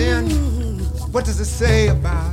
[0.00, 0.30] Then,
[1.12, 2.29] what does it say about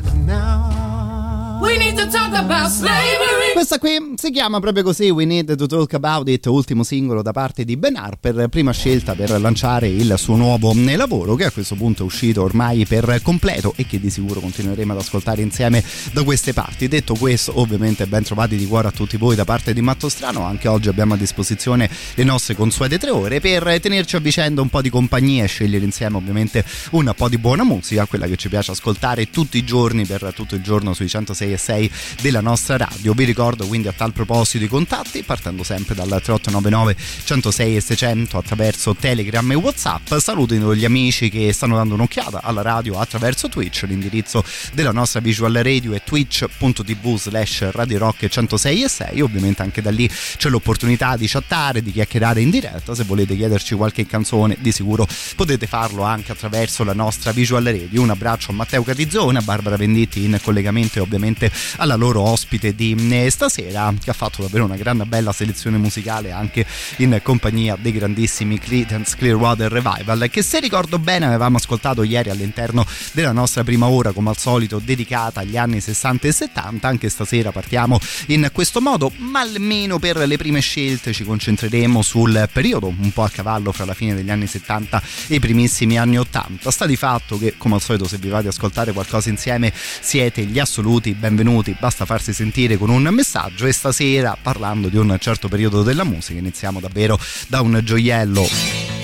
[3.53, 7.31] Questa qui si chiama proprio così We Need to Talk About It, ultimo singolo da
[7.31, 11.73] parte di Ben Harper, prima scelta per lanciare il suo nuovo lavoro che a questo
[11.73, 16.23] punto è uscito ormai per completo e che di sicuro continueremo ad ascoltare insieme da
[16.23, 16.87] queste parti.
[16.87, 20.43] Detto questo, ovviamente ben trovati di cuore a tutti voi da parte di Matto Strano,
[20.43, 24.69] anche oggi abbiamo a disposizione le nostre consuete tre ore per tenerci a vicenda un
[24.69, 28.49] po' di compagnia e scegliere insieme ovviamente un po' di buona musica, quella che ci
[28.49, 31.86] piace ascoltare tutti i giorni per tutto il giorno sui 106 e 6
[32.21, 33.13] della nostra radio.
[33.13, 38.37] Vi ricordo quindi a tal proposito i contatti partendo sempre dal 3899 106 e 600
[38.37, 40.15] attraverso Telegram e Whatsapp.
[40.17, 43.83] Salutino gli amici che stanno dando un'occhiata alla radio attraverso Twitch.
[43.83, 49.21] L'indirizzo della nostra visual radio è twitch.tv slash radio rock 106 e 6.
[49.21, 52.95] Ovviamente anche da lì c'è l'opportunità di chattare, di chiacchierare in diretta.
[52.95, 58.01] Se volete chiederci qualche canzone, di sicuro potete farlo anche attraverso la nostra visual radio.
[58.01, 62.75] Un abbraccio a Matteo Catizzone, a Barbara Venditti in collegamento e ovviamente alla loro ospite
[62.75, 66.65] di eh, stasera che ha fatto davvero una gran bella selezione musicale anche
[66.97, 72.85] in compagnia dei grandissimi Creedence Clearwater Revival che se ricordo bene avevamo ascoltato ieri all'interno
[73.11, 77.51] della nostra prima ora come al solito dedicata agli anni 60 e 70 anche stasera
[77.51, 83.11] partiamo in questo modo ma almeno per le prime scelte ci concentreremo sul periodo un
[83.11, 86.85] po' a cavallo fra la fine degli anni 70 e i primissimi anni 80 sta
[86.85, 90.59] di fatto che come al solito se vi va di ascoltare qualcosa insieme siete gli
[90.59, 95.83] assoluti benvenuti basta farsi sentire con un messaggio e stasera parlando di un certo periodo
[95.83, 98.45] della musica iniziamo davvero da un gioiello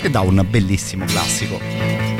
[0.01, 2.12] e da un bellissimo classico.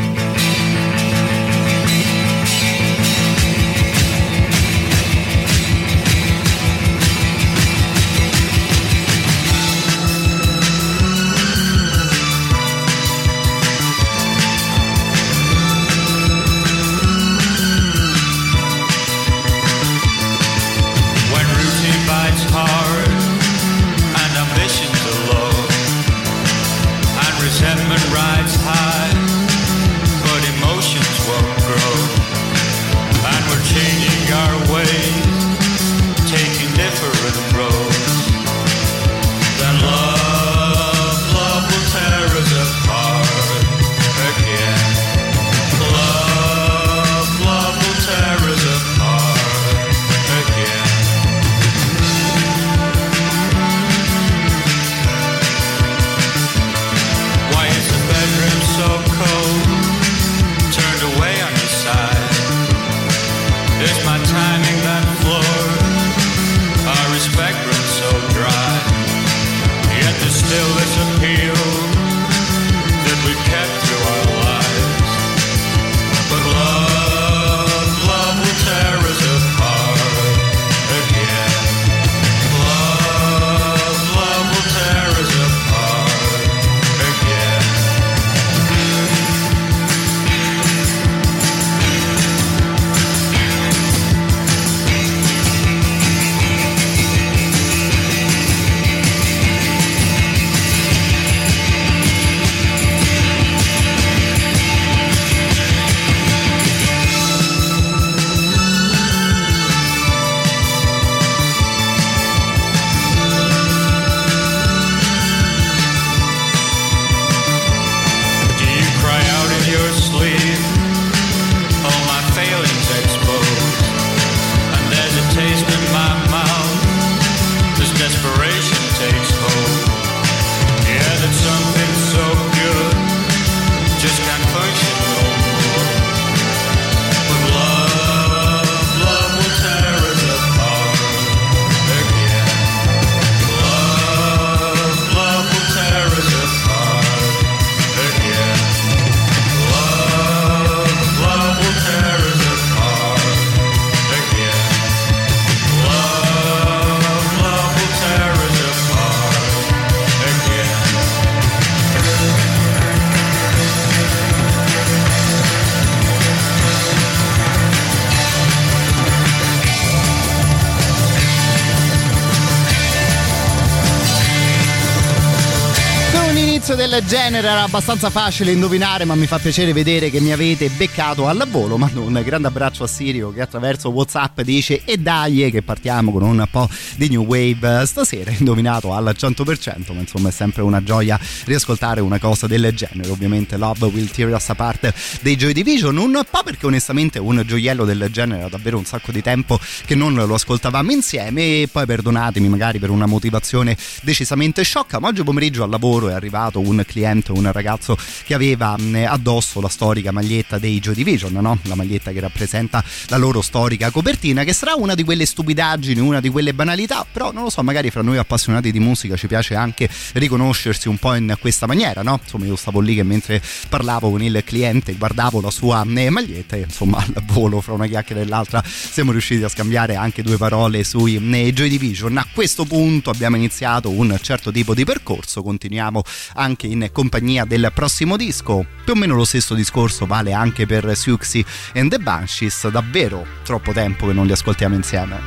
[176.94, 181.28] Del genere era abbastanza facile indovinare, ma mi fa piacere vedere che mi avete beccato
[181.28, 181.76] al volo.
[181.76, 186.22] Mando un grande abbraccio a Sirio che attraverso WhatsApp dice: E dai, che partiamo con
[186.22, 188.30] un po' di new wave stasera.
[188.38, 193.10] Indovinato al 100%, ma insomma è sempre una gioia riascoltare una cosa del genere.
[193.10, 195.98] Ovviamente, Love Will Tear Us Apart dei Joy Division.
[195.98, 199.96] Un po' perché onestamente un gioiello del genere era davvero un sacco di tempo che
[199.96, 201.42] non lo ascoltavamo insieme.
[201.42, 206.14] E poi perdonatemi magari per una motivazione decisamente sciocca, ma oggi pomeriggio al lavoro è
[206.14, 208.76] arrivato un cliente, un ragazzo che aveva
[209.08, 211.58] addosso la storica maglietta dei Joy Division, no?
[211.64, 216.20] la maglietta che rappresenta la loro storica copertina, che sarà una di quelle stupidaggini, una
[216.20, 219.56] di quelle banalità, però non lo so, magari fra noi appassionati di musica ci piace
[219.56, 222.20] anche riconoscersi un po' in questa maniera, no?
[222.22, 226.62] Insomma, io stavo lì che mentre parlavo con il cliente guardavo la sua maglietta e
[226.62, 230.84] insomma al volo fra una chiacchiera e l'altra siamo riusciti a scambiare anche due parole
[230.84, 232.18] sui Joy Division.
[232.18, 236.02] A questo punto abbiamo iniziato un certo tipo di percorso, continuiamo
[236.36, 238.66] anche in compagnia del prossimo disco.
[238.84, 243.72] Più o meno lo stesso discorso vale anche per Siuxi and the Banshees, davvero troppo
[243.72, 245.20] tempo che non li ascoltiamo insieme.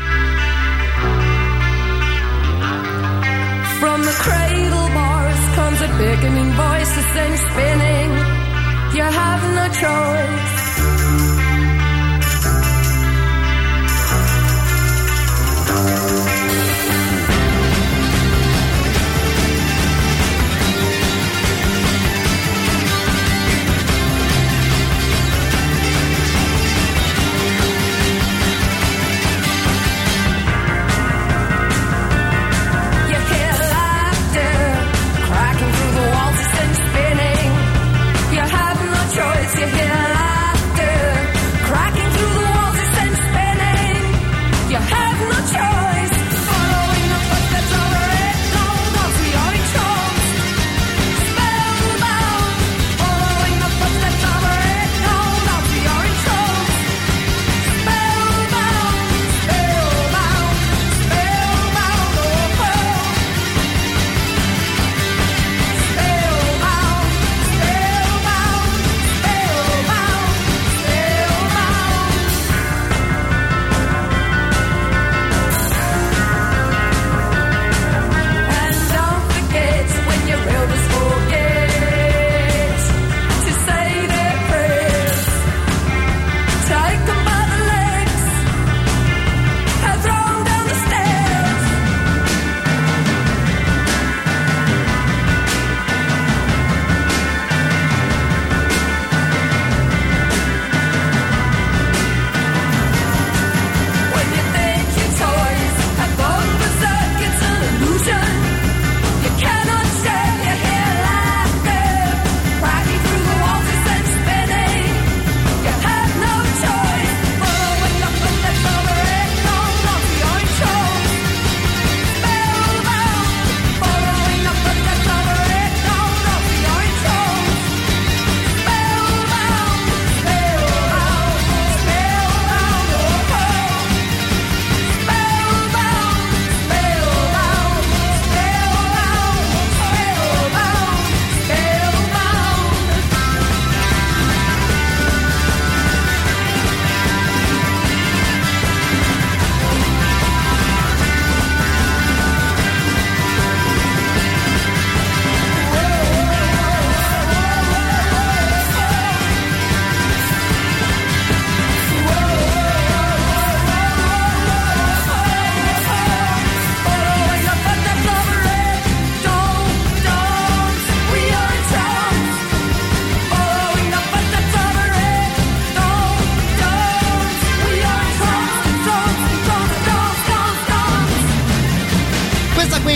[3.78, 5.88] From the cradle bars comes a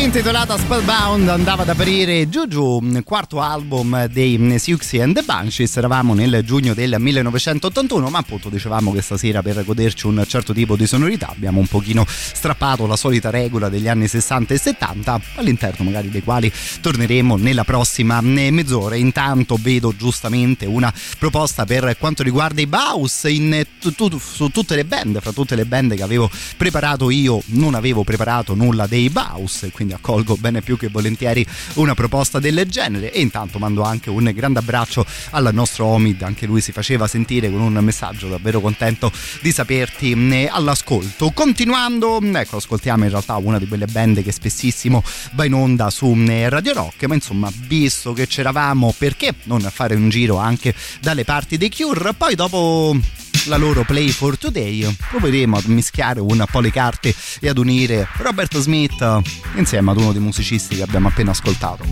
[0.03, 5.77] intitolata Spellbound andava ad aprire Juju, quarto album dei Siuxi and the Banshees.
[5.77, 10.77] Eravamo nel giugno del 1981, ma appunto dicevamo che stasera per goderci un certo tipo
[10.77, 15.85] di sonorità abbiamo un pochino strappato la solita regola degli anni 60 e 70, all'interno
[15.85, 18.95] magari dei quali torneremo nella prossima mezz'ora.
[18.95, 24.85] Intanto vedo giustamente una proposta per quanto riguarda i Baus in tu- su tutte le
[24.85, 29.65] band, fra tutte le band che avevo preparato io non avevo preparato nulla dei Baus
[29.65, 31.45] e quindi accolgo bene più che volentieri
[31.75, 36.47] una proposta del genere e intanto mando anche un grande abbraccio al nostro Omid, anche
[36.47, 41.31] lui si faceva sentire con un messaggio davvero contento di saperti eh, all'ascolto.
[41.31, 46.15] Continuando, ecco, ascoltiamo in realtà una di quelle band che spessissimo va in onda su
[46.29, 51.25] eh, Radio Rock, ma insomma, visto che c'eravamo, perché non fare un giro anche dalle
[51.25, 52.13] parti dei Cure?
[52.15, 52.97] Poi dopo
[53.47, 58.07] la loro Play for Today proveremo a mischiare un po' le carte e ad unire
[58.19, 59.21] Robert Smith
[59.57, 61.85] insieme ad uno dei musicisti che abbiamo appena ascoltato.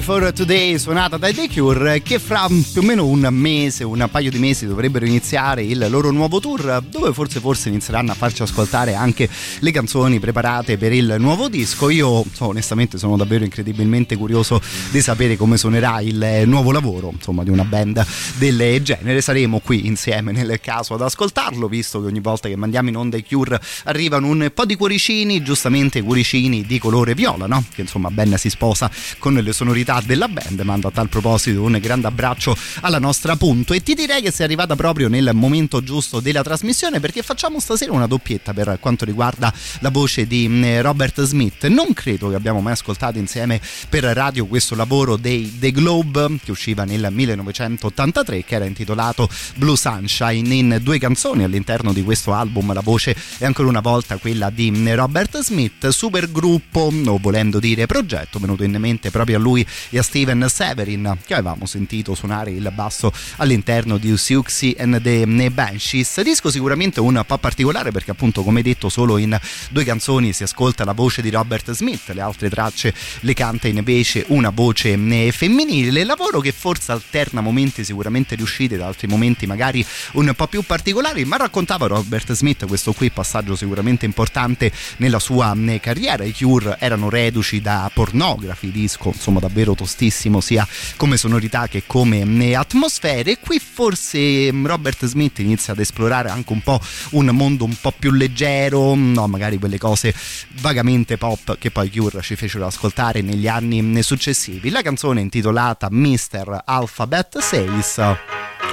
[0.00, 4.30] For Today suonata dai The Cure che fra più o meno un mese, un paio
[4.30, 8.94] di mesi dovrebbero iniziare il loro nuovo tour dove forse forse inizieranno a farci ascoltare
[8.94, 9.28] anche
[9.60, 11.88] le canzoni preparate per il nuovo disco.
[11.88, 14.60] Io so, onestamente sono davvero incredibilmente curioso
[14.90, 18.04] di sapere come suonerà il nuovo lavoro insomma di una band
[18.36, 19.20] del genere.
[19.20, 23.16] Saremo qui insieme nel caso ad ascoltarlo visto che ogni volta che mandiamo in onda
[23.16, 27.64] i Cure arrivano un po' di cuoricini, giustamente cuoricini di colore viola, no?
[27.74, 30.60] Che insomma ben si sposa con le sonorità della band.
[30.60, 34.44] Mando a tal proposito un grande abbraccio alla nostra punto e ti direi che sei
[34.44, 39.52] arrivata proprio nel momento giusto della trasmissione perché facciamo stasera una doppietta per quanto riguarda
[39.80, 41.66] la voce di mm, Robert Smith.
[41.66, 46.50] Non credo che abbiamo mai ascoltato insieme per radio questo lavoro dei The Globe che
[46.50, 52.72] usciva nel 1983 che era intitolato Blue Sunshine in due canzoni all'interno di questo album
[52.72, 57.86] la voce è ancora una volta quella di mm, Robert Smith supergruppo o volendo dire
[57.86, 62.50] progetto venuto in mente proprio a lui e a Steven Severin che avevamo sentito suonare
[62.50, 66.20] il basso all'interno di Siouxsie and the Banshees.
[66.22, 69.38] Disco sicuramente un po' particolare perché appunto come detto solo in
[69.70, 74.24] due canzoni si ascolta la voce di Robert Smith le altre tracce le canta invece
[74.28, 76.04] una voce eh, femminile.
[76.04, 81.24] Lavoro che forse alterna momenti sicuramente riusciti da altri momenti magari un po' più particolari
[81.24, 86.24] ma raccontava Robert Smith questo qui passaggio sicuramente importante nella sua eh, carriera.
[86.24, 92.20] I Cure erano reduci da pornografi disco insomma davvero tostissimo sia come sonorità che come
[92.20, 93.32] eh, atmosfere.
[93.32, 96.80] E qui forse Robert Smith inizia ad esplorare anche un po'
[97.10, 100.14] un mondo un po' più leggero no magari quelle cose
[100.60, 104.70] vagamente pop che poi Cure ci fecero ascoltare negli anni successivi.
[104.70, 106.62] La canzone intitolata Mr.
[106.64, 107.68] Alphabet 6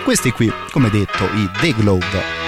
[0.04, 2.43] questi qui come detto i The Globe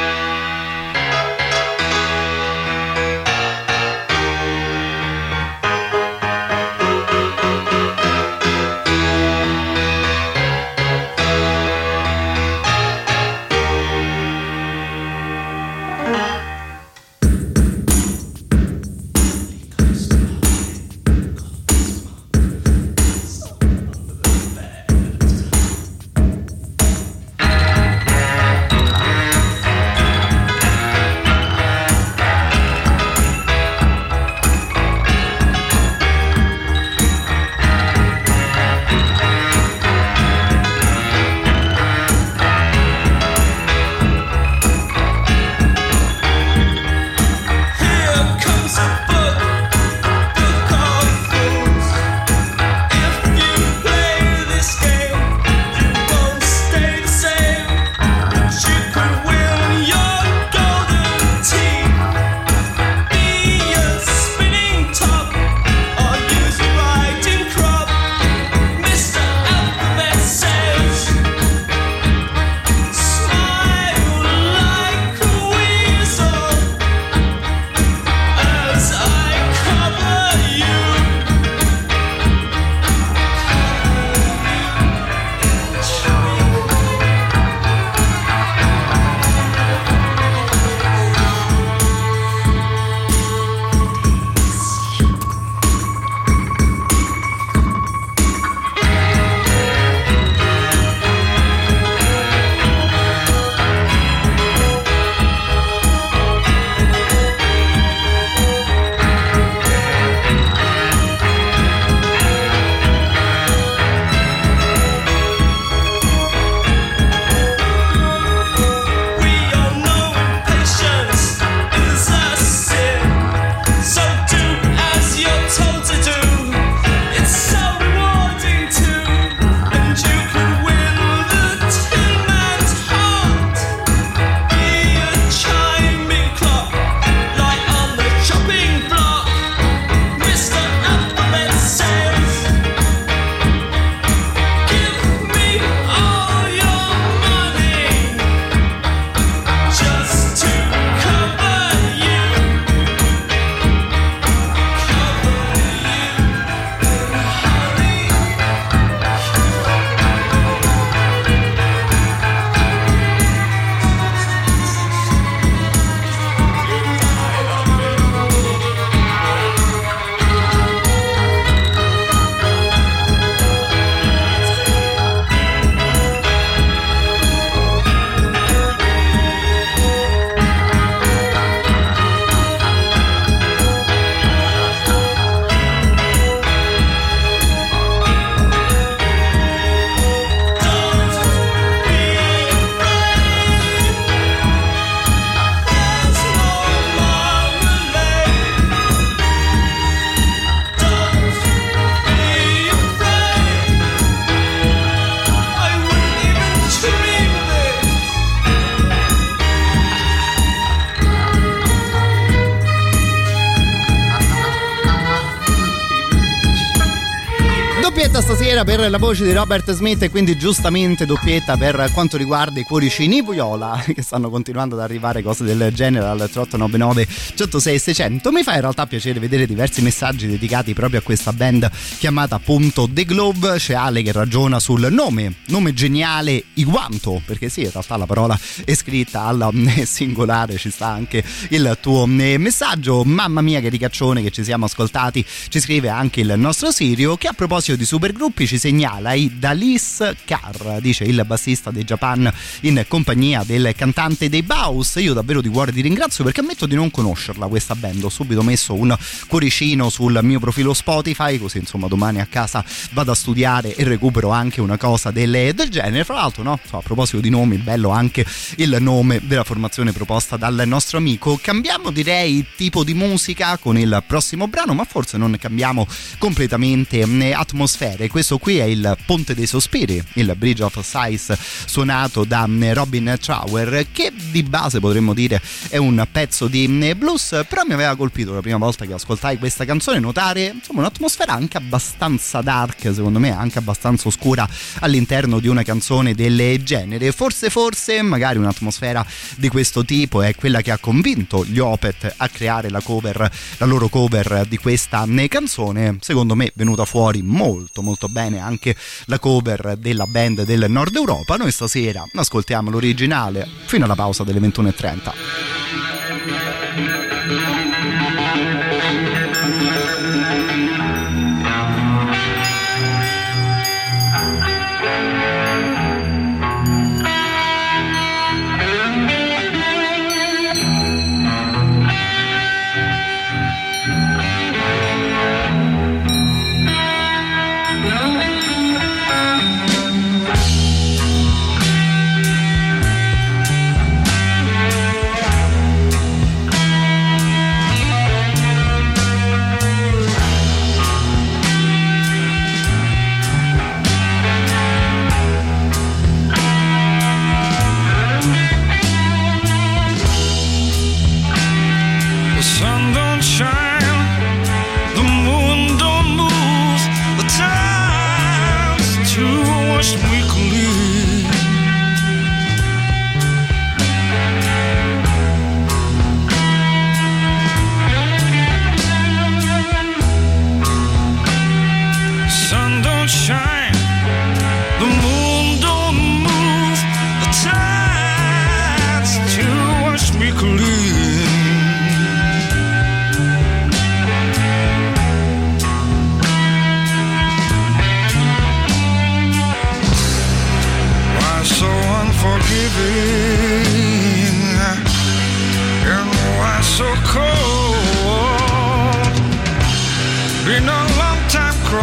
[218.55, 222.63] stasera per la voce di Robert Smith e quindi giustamente doppietta per quanto riguarda i
[222.63, 228.43] cuoricini Viola che stanno continuando ad arrivare cose del genere al 3899 106 600 mi
[228.43, 233.03] fa in realtà piacere vedere diversi messaggi dedicati proprio a questa band chiamata appunto The
[233.03, 233.55] Globe.
[233.57, 238.39] C'è Ale che ragiona sul nome nome geniale Iguanto perché sì in realtà la parola
[238.63, 239.51] è scritta alla
[239.83, 243.03] singolare ci sta anche il tuo messaggio.
[243.03, 245.25] Mamma mia che ricaccione che ci siamo ascoltati.
[245.49, 250.13] Ci scrive anche il nostro Sirio che a proposito di supergruppi ci segnala i Dalis
[250.25, 252.31] Car dice il bassista dei Japan
[252.61, 254.95] in compagnia del cantante dei Baus.
[254.95, 258.03] Io davvero di cuore ti ringrazio perché ammetto di non conoscerla questa band.
[258.03, 258.95] Ho subito messo un
[259.27, 264.29] cuoricino sul mio profilo Spotify così insomma domani a casa vado a studiare e recupero
[264.29, 266.03] anche una cosa del, del genere.
[266.03, 268.25] Fra l'altro no a proposito di nomi bello anche
[268.57, 271.39] il nome della formazione proposta dal nostro amico.
[271.41, 277.33] Cambiamo direi tipo di musica con il prossimo brano ma forse non cambiamo completamente mh,
[277.33, 278.07] atmosfere.
[278.07, 281.33] Questo qui è il Ponte dei Sospiri il Bridge of Sighs
[281.65, 286.97] suonato da mh, Robin Trower che di base potremmo dire è un pezzo di mh,
[286.97, 291.33] blues però mi aveva colpito la prima volta che ascoltai questa canzone notare insomma un'atmosfera
[291.33, 294.47] anche abbastanza dark secondo me anche abbastanza oscura
[294.79, 297.11] all'interno di una canzone del genere.
[297.11, 299.05] Forse forse magari un'atmosfera
[299.37, 303.65] di questo tipo è quella che ha convinto gli Opet a creare la cover la
[303.65, 305.97] loro cover di questa canzone.
[306.01, 311.35] Secondo me venuta fuori molto molto bene anche la cover della band del nord Europa.
[311.35, 315.74] Noi stasera ascoltiamo l'originale fino alla pausa delle 21.30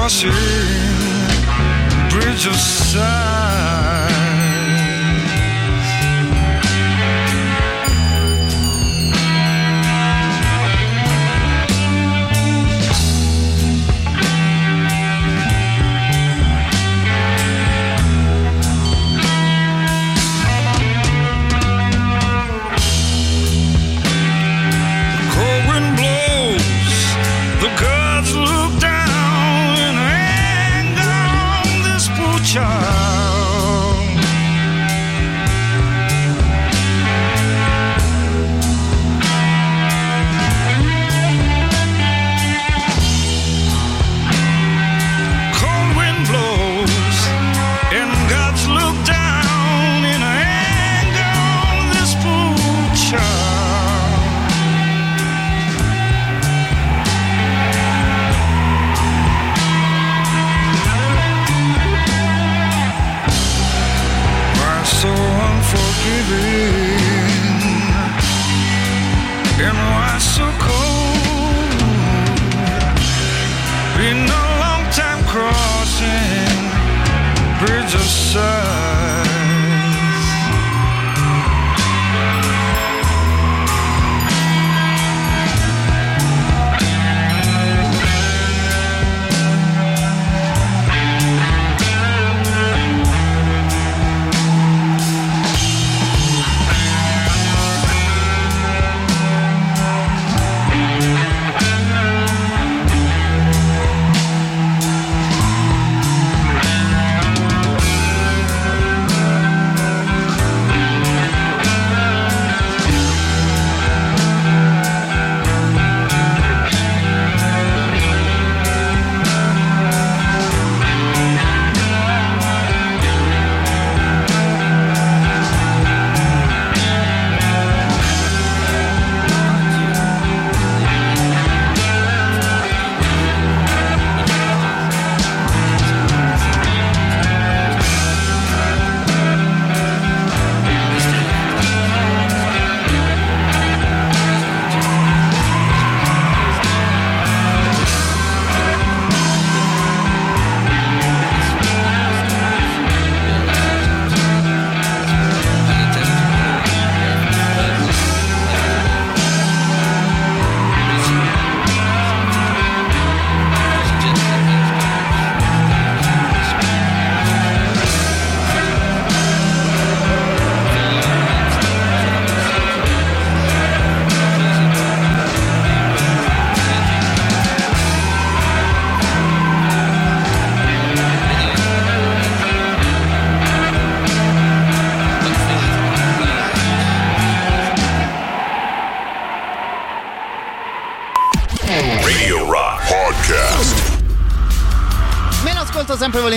[0.03, 0.33] crossing
[2.11, 3.52] bridge of sighs.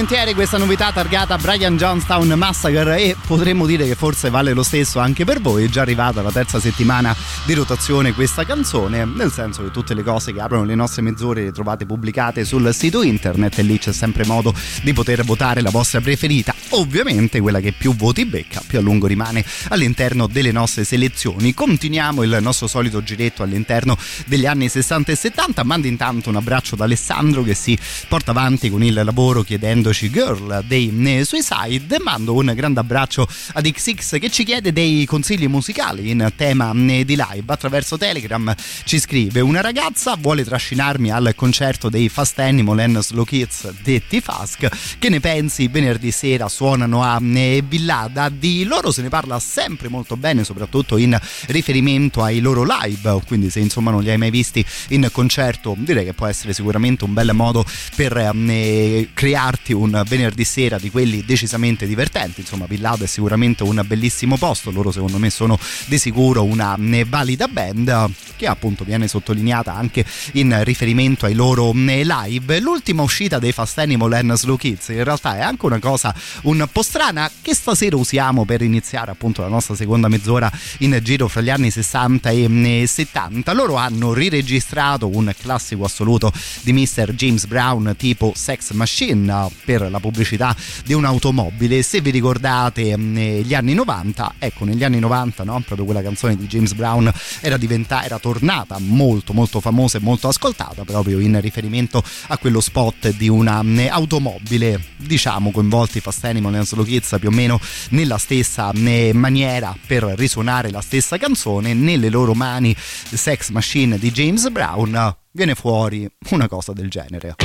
[0.05, 4.99] Volentieri questa novità targata Brian Johnstown Massacre e potremmo dire che forse vale lo stesso
[4.99, 9.63] anche per voi, è già arrivata la terza settimana di rotazione questa canzone, nel senso
[9.63, 13.57] che tutte le cose che aprono le nostre mezz'ore le trovate pubblicate sul sito internet
[13.57, 17.95] e lì c'è sempre modo di poter votare la vostra preferita, ovviamente quella che più
[17.95, 21.53] voti becca, più a lungo rimane all'interno delle nostre selezioni.
[21.53, 26.75] Continuiamo il nostro solito giretto all'interno degli anni 60 e 70, mando intanto un abbraccio
[26.75, 32.51] da Alessandro che si porta avanti con il lavoro chiedendoci Girl dei Suicide mando un
[32.55, 37.43] grande abbraccio ad XX che ci chiede dei consigli musicali in tema di live.
[37.47, 43.23] Attraverso Telegram ci scrive una ragazza vuole trascinarmi al concerto dei Fast Animal and Slow
[43.23, 44.67] Kids detti Fask
[44.99, 45.67] che ne pensi?
[45.67, 51.15] Venerdì sera suonano a Villada di loro se ne parla sempre molto bene soprattutto in
[51.47, 56.05] riferimento ai loro live quindi se insomma non li hai mai visti in concerto direi
[56.05, 57.63] che può essere sicuramente un bel modo
[57.95, 62.41] per eh, crearti un venerdì sera di quelli decisamente divertenti.
[62.41, 64.71] Insomma, Villado è sicuramente un bellissimo posto.
[64.71, 70.63] Loro, secondo me, sono di sicuro una valida band che appunto viene sottolineata anche in
[70.63, 72.59] riferimento ai loro live.
[72.59, 76.13] L'ultima uscita dei Fast Animal and Slow Kids in realtà è anche una cosa
[76.45, 81.27] un po' strana che stasera usiamo per iniziare appunto la nostra seconda mezz'ora in giro
[81.27, 83.53] fra gli anni 60 e 70.
[83.53, 86.31] Loro hanno riregistrato un classico assoluto
[86.61, 87.13] di Mr.
[87.13, 91.81] James Brown tipo Sex Machine per la pubblicità di un'automobile.
[91.81, 95.61] Se vi ricordate negli anni 90, ecco, negli anni 90, no?
[95.61, 100.27] proprio quella canzone di James Brown era, diventata, era tornata molto molto famosa e molto
[100.27, 107.15] ascoltata proprio in riferimento a quello spot di un'automobile, diciamo coinvolti Fast Animal Slow Kids
[107.19, 113.49] più o meno nella stessa maniera per risuonare la stessa canzone, nelle loro mani Sex
[113.49, 117.35] Machine di James Brown viene fuori una cosa del genere.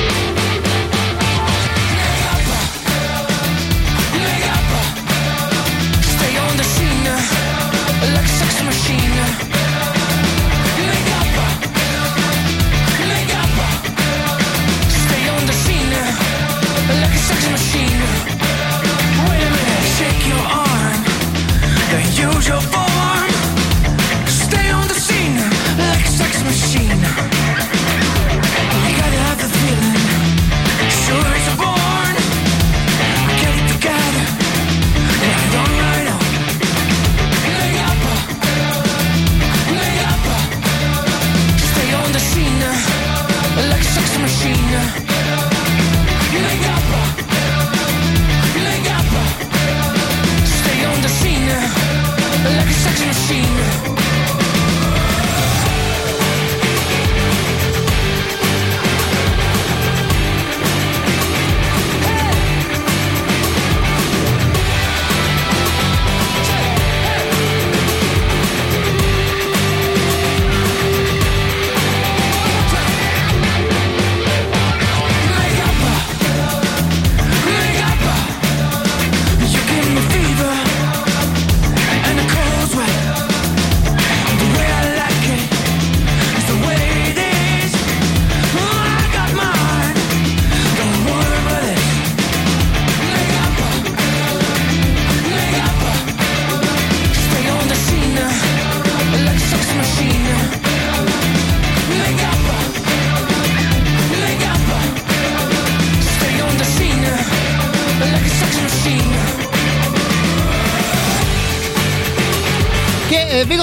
[22.03, 22.90] the usual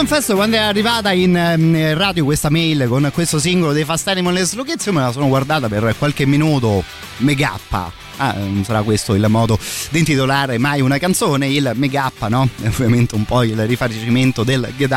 [0.10, 4.38] confesso quando è arrivata in ehm, radio questa mail con questo singolo dei Fast Animal
[4.38, 6.82] e Slow Kids io me la sono guardata per qualche minuto
[7.18, 9.60] megappa Ah, sarà questo il modo
[9.92, 12.50] di intitolare mai una canzone, il Megappa, no?
[12.66, 14.88] Ovviamente un po' il rifacimento del Get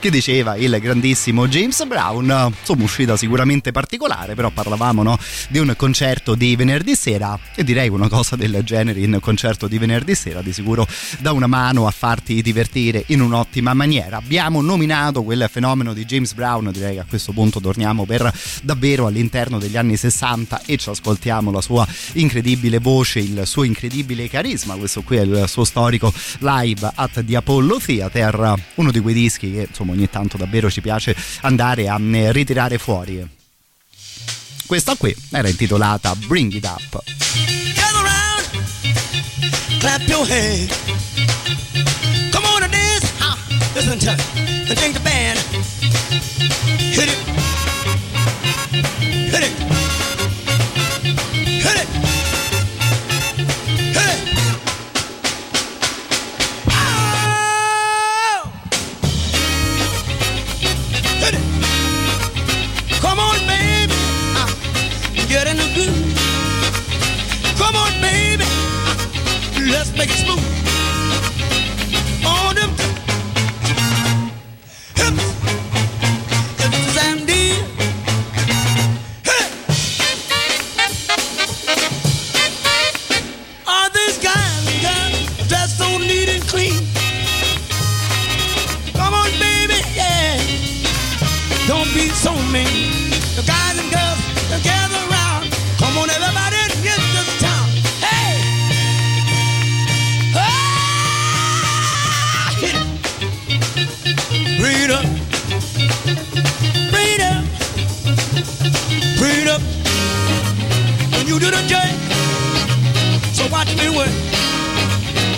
[0.00, 2.54] che diceva il grandissimo James Brown.
[2.58, 5.18] Insomma, uscita sicuramente particolare, però parlavamo no?
[5.48, 9.76] di un concerto di venerdì sera e direi una cosa del genere in concerto di
[9.76, 10.86] venerdì sera di sicuro
[11.18, 14.16] dà una mano a farti divertire in un'ottima maniera.
[14.16, 19.06] Abbiamo nominato quel fenomeno di James Brown, direi che a questo punto torniamo per davvero
[19.06, 22.45] all'interno degli anni 60 e ci ascoltiamo la sua incredibile
[22.80, 24.74] voce, il suo incredibile carisma.
[24.74, 29.52] Questo qui è il suo storico live at the Apollo Theater, uno di quei dischi
[29.52, 33.26] che insomma ogni tanto davvero ci piace andare a eh, ritirare fuori.
[34.66, 37.02] Questa qui era intitolata Bring It Up.
[37.74, 40.76] Gather round, clap your hands.
[42.30, 43.12] Come on and dance.
[43.20, 43.36] Ah,
[43.74, 44.68] listen to it.
[44.68, 45.38] The band.
[46.92, 47.36] Hit it.
[49.46, 49.75] make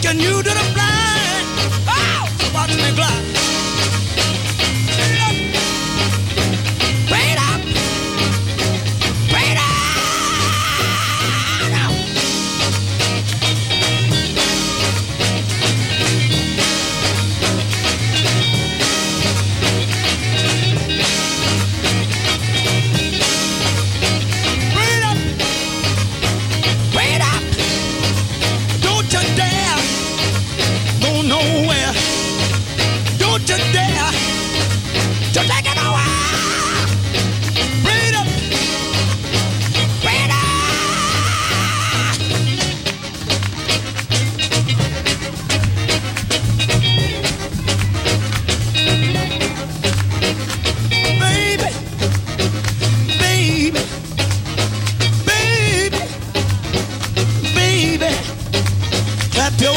[0.03, 0.98] Can you do the fly?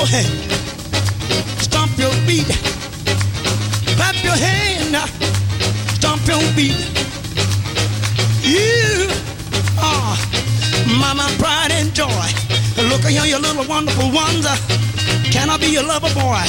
[0.02, 0.24] Your
[1.62, 2.48] stomp your feet,
[3.96, 5.06] clap your hands, now,
[5.94, 6.74] stomp your feet.
[8.42, 9.08] You
[9.78, 10.18] are
[10.98, 12.26] mama, pride and joy.
[12.90, 14.48] Look at here, you little wonderful ones.
[15.30, 16.42] Can I be your lover boy?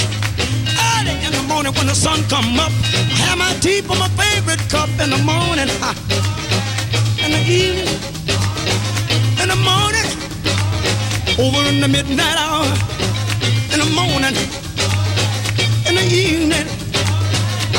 [0.97, 4.09] Early in the morning when the sun come up, I have my tea from my
[4.17, 5.69] favorite cup in the morning.
[5.83, 5.93] ha.
[7.21, 8.01] In the evening,
[9.43, 10.09] in the morning,
[11.39, 12.92] over in the midnight hour,
[13.85, 14.37] the morning,
[15.89, 16.67] in the evening,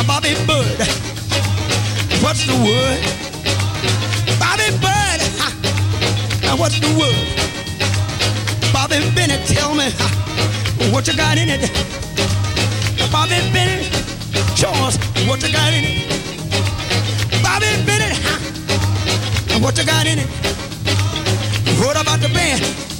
[0.08, 0.80] Bobby Bird.
[2.22, 3.00] What's the word?
[4.40, 5.22] Bobby Bird.
[6.44, 7.28] Now what's the word?
[8.74, 11.72] Bobby Bennett, tell me ha, what you got in it.
[13.12, 13.88] Bobby Bennett,
[14.84, 16.08] us what you got in it.
[17.42, 20.28] Bobby Bennett, ha, what you got in it.
[21.80, 22.93] What about the band?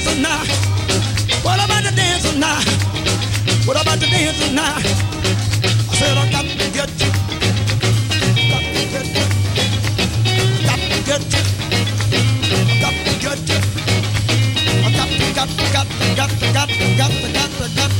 [0.00, 0.48] dance tonight?
[1.42, 2.64] What about the dance tonight?
[3.66, 4.86] What about the dance tonight?
[5.88, 6.50] I said I got to.
[6.70, 7.00] Got to
[8.70, 9.20] get you.
[10.66, 11.42] Got to get you.
[12.80, 13.58] Got to get you.
[14.72, 17.99] I got to, got to, got to, got to, got to, got to, got to.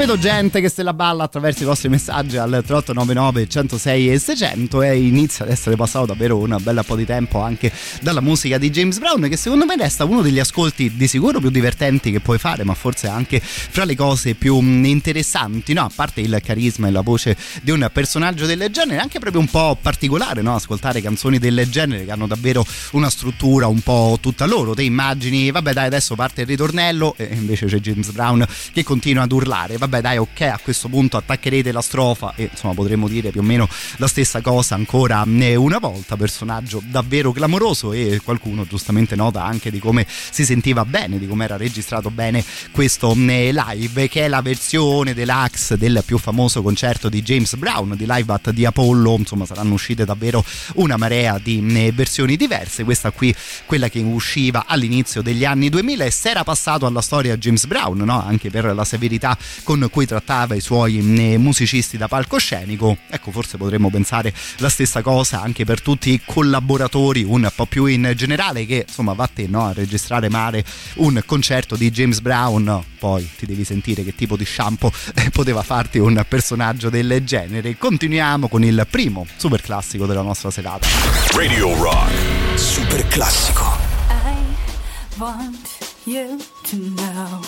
[0.00, 4.80] Vedo gente che se la balla attraverso i vostri messaggi al 3899 106 e 600
[4.80, 7.70] e inizia ad essere passato davvero un bel po' di tempo anche
[8.00, 11.50] dalla musica di James Brown che secondo me resta uno degli ascolti di sicuro più
[11.50, 15.82] divertenti che puoi fare ma forse anche fra le cose più mh, interessanti no?
[15.84, 19.48] a parte il carisma e la voce di un personaggio del genere anche proprio un
[19.48, 20.54] po' particolare no?
[20.54, 25.50] ascoltare canzoni del genere che hanno davvero una struttura un po' tutta loro te immagini
[25.50, 29.76] vabbè dai adesso parte il ritornello e invece c'è James Brown che continua ad urlare
[29.76, 33.40] vabbè vabbè dai ok a questo punto attaccherete la strofa e insomma potremmo dire più
[33.40, 39.16] o meno la stessa cosa ancora eh, una volta, personaggio davvero clamoroso e qualcuno giustamente
[39.16, 44.08] nota anche di come si sentiva bene, di come era registrato bene questo eh, live
[44.08, 48.50] che è la versione deluxe del più famoso concerto di James Brown di Live at
[48.50, 53.34] di Apollo, insomma saranno uscite davvero una marea di eh, versioni diverse, questa qui
[53.66, 57.98] quella che usciva all'inizio degli anni 2000 e si era passato alla storia James Brown,
[57.98, 58.24] no?
[58.24, 63.56] anche per la severità con cui trattava i suoi eh, musicisti da palcoscenico, ecco forse
[63.56, 68.66] potremmo pensare la stessa cosa anche per tutti i collaboratori un po' più in generale
[68.66, 69.66] che insomma va a te no?
[69.66, 70.64] a registrare male
[70.96, 75.62] un concerto di James Brown, poi ti devi sentire che tipo di shampoo eh, poteva
[75.62, 77.76] farti un personaggio del genere.
[77.76, 80.86] Continuiamo con il primo super classico della nostra serata.
[81.32, 82.58] Radio Rock.
[82.58, 83.64] Super classico.
[84.08, 87.40] I want you to know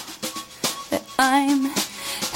[0.91, 1.92] that I'm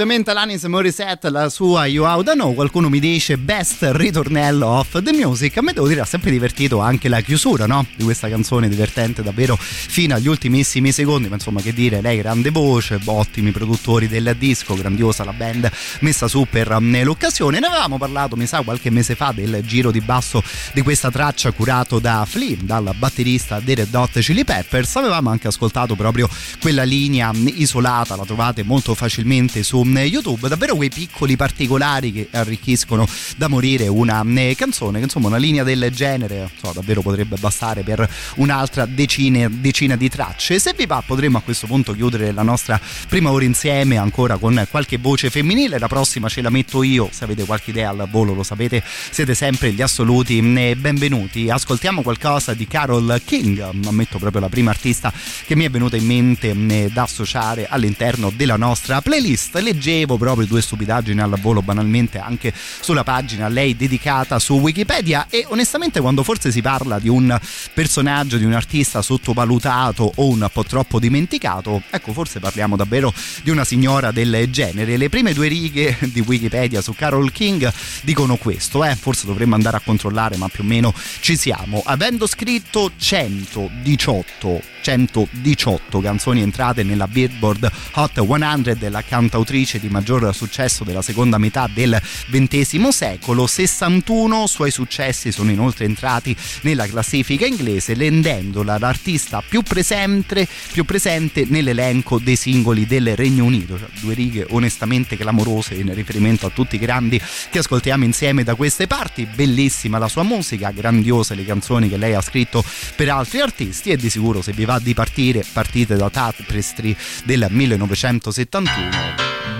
[0.00, 5.02] ovviamente Alanis Morissette, la sua You Out I Know, qualcuno mi dice best ritornello of
[5.02, 7.84] the music, a me devo dire ha sempre divertito anche la chiusura no?
[7.96, 12.50] di questa canzone divertente davvero fino agli ultimissimi secondi, ma insomma che dire, lei grande
[12.50, 15.68] voce, ottimi produttori del disco, grandiosa la band
[16.00, 19.90] messa su per um, l'occasione, ne avevamo parlato mi sa qualche mese fa del giro
[19.90, 20.40] di basso
[20.74, 25.48] di questa traccia curato da Flea, dal batterista dei Red Hot Chili Peppers, avevamo anche
[25.48, 26.28] ascoltato proprio
[26.60, 32.28] quella linea isolata, la trovate molto facilmente su um, YouTube, davvero quei piccoli particolari che
[32.30, 33.06] arricchiscono
[33.36, 38.08] da morire una um, canzone, insomma una linea del genere, so, davvero potrebbe bastare per
[38.36, 40.58] un'altra decina, decina di tracce.
[40.58, 44.66] Se vi va potremmo a questo punto chiudere la nostra prima ora insieme ancora con
[44.70, 48.34] qualche voce femminile, la prossima ce la metto io, se avete qualche idea al volo
[48.34, 51.48] lo sapete, siete sempre gli assoluti benvenuti.
[51.50, 55.12] Ascoltiamo qualcosa di Carol King, ammetto proprio la prima artista
[55.46, 59.56] che mi è venuta in mente da associare all'interno della nostra playlist.
[59.56, 65.44] Leggevo proprio due stupidaggini al volo banalmente anche sulla pagina lei dedicata su Wikipedia e
[65.48, 67.38] onestamente quando forse si parla di un
[67.74, 73.50] personaggio, di un artista sottovalutato o un po' troppo dimenticato, ecco forse parliamo davvero di
[73.50, 74.96] una signora del genere.
[74.96, 77.70] Le prime due righe di Wikipedia su Carol King
[78.02, 78.94] dicono questo, eh?
[78.96, 81.82] forse dovremmo andare a controllare ma più o meno ci siamo.
[81.84, 90.84] Avendo scritto 118 118 canzoni entrate nella Billboard Hot 100 la cantautrice di maggior successo
[90.84, 93.46] della seconda metà del XX secolo.
[93.46, 101.44] 61 suoi successi sono inoltre entrati nella classifica inglese rendendola l'artista più presente, più presente
[101.48, 103.78] nell'elenco dei singoli del Regno Unito.
[103.78, 107.20] Cioè, due righe onestamente clamorose in riferimento a tutti i grandi
[107.50, 109.26] che ascoltiamo insieme da queste parti.
[109.32, 112.64] Bellissima la sua musica grandiose le canzoni che lei ha scritto
[112.94, 117.46] per altri artisti e di sicuro se vi va di partire, partite da Tapestry del
[117.50, 118.70] 1971.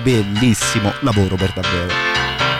[0.03, 2.57] Bellissimo lavoro per davvero.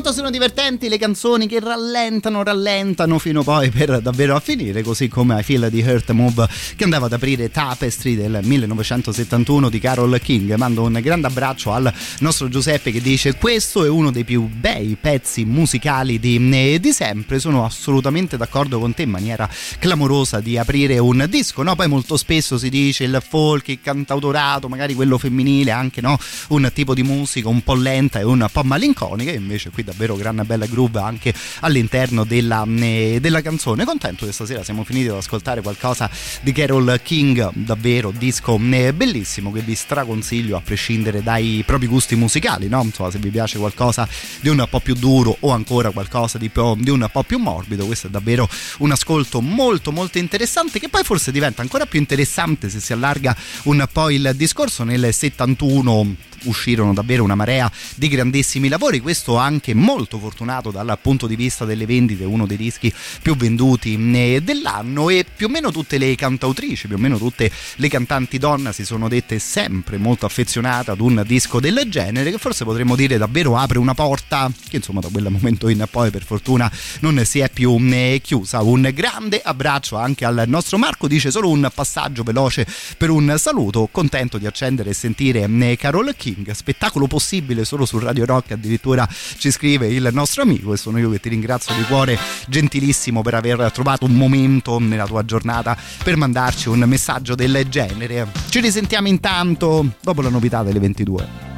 [0.00, 5.08] Quanto sono divertenti le canzoni che rallentano, rallentano fino poi per davvero a finire, così
[5.08, 10.18] come I Feel the Hurt Move che andava ad aprire Tapestry del 1971 di Carol
[10.22, 10.54] King.
[10.54, 14.96] Mando un grande abbraccio al nostro Giuseppe che dice questo è uno dei più bei
[14.98, 17.38] pezzi musicali di, di sempre.
[17.38, 19.46] Sono assolutamente d'accordo con te in maniera
[19.78, 21.62] clamorosa di aprire un disco.
[21.62, 21.76] No?
[21.76, 26.18] Poi molto spesso si dice il folk, il cantautorato, magari quello femminile, anche no?
[26.48, 30.42] un tipo di musica un po' lenta e un po' malinconica, invece qui davvero gran
[30.46, 33.84] bella groove anche all'interno della, eh, della canzone.
[33.84, 36.08] Contento che stasera siamo finiti ad ascoltare qualcosa
[36.40, 42.14] di Carol King, davvero disco eh, bellissimo che vi straconsiglio a prescindere dai propri gusti
[42.14, 42.82] musicali, no?
[42.82, 44.08] Insomma, se vi piace qualcosa
[44.40, 47.86] di un po' più duro o ancora qualcosa di, più, di un po' più morbido,
[47.86, 52.68] questo è davvero un ascolto molto molto interessante che poi forse diventa ancora più interessante
[52.68, 58.68] se si allarga un po' il discorso nel 71 uscirono davvero una marea di grandissimi
[58.68, 63.36] lavori, questo anche molto fortunato dal punto di vista delle vendite, uno dei dischi più
[63.36, 67.88] venduti eh, dell'anno e più o meno tutte le cantautrici, più o meno tutte le
[67.88, 72.64] cantanti donna si sono dette sempre molto affezionate ad un disco del genere che forse
[72.64, 76.70] potremmo dire davvero apre una porta che insomma da quel momento in poi per fortuna
[77.00, 78.60] non si è più eh, chiusa.
[78.62, 82.66] Un grande abbraccio anche al nostro Marco, dice solo un passaggio veloce
[82.96, 87.84] per un saluto, contento di accendere e sentire eh, Carol King King, spettacolo possibile solo
[87.84, 89.08] su Radio Rock, addirittura
[89.38, 93.34] ci scrive il nostro amico e sono io che ti ringrazio di cuore, gentilissimo per
[93.34, 98.28] aver trovato un momento nella tua giornata per mandarci un messaggio del genere.
[98.48, 101.48] Ci risentiamo intanto dopo la novità delle 22.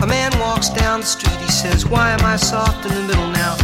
[0.00, 3.30] A man walks down the street, he says, Why am I soft in the middle
[3.30, 3.63] now?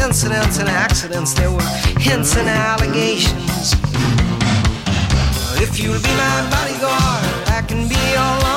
[0.00, 1.68] incidents and accidents, there were
[1.98, 3.72] hints and allegations.
[5.60, 8.53] If you'll be my bodyguard, I can be your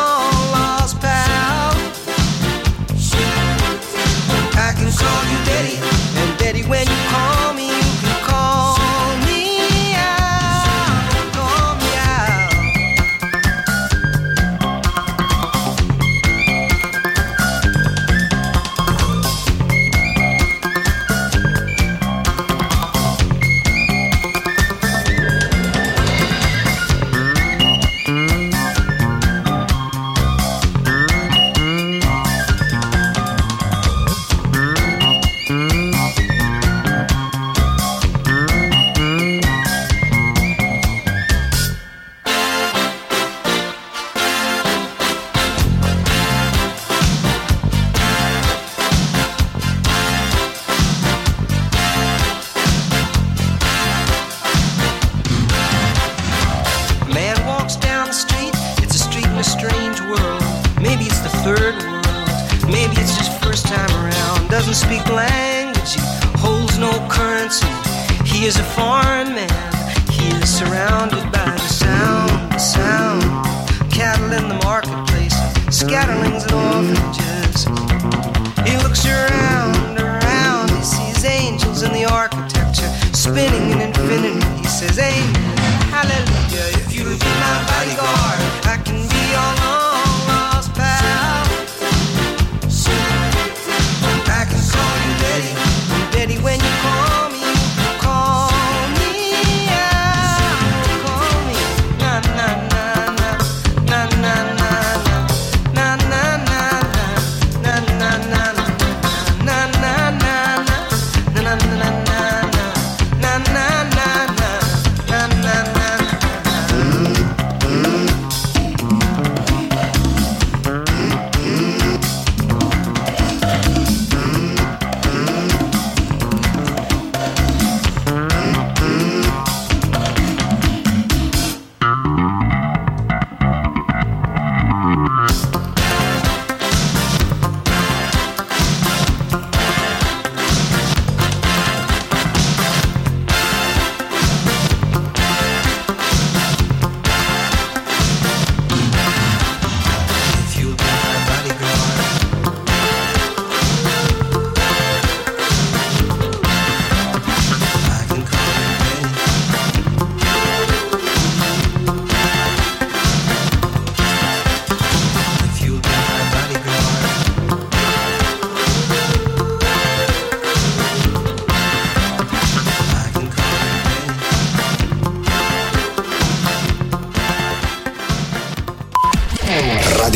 [68.48, 68.87] is a foreign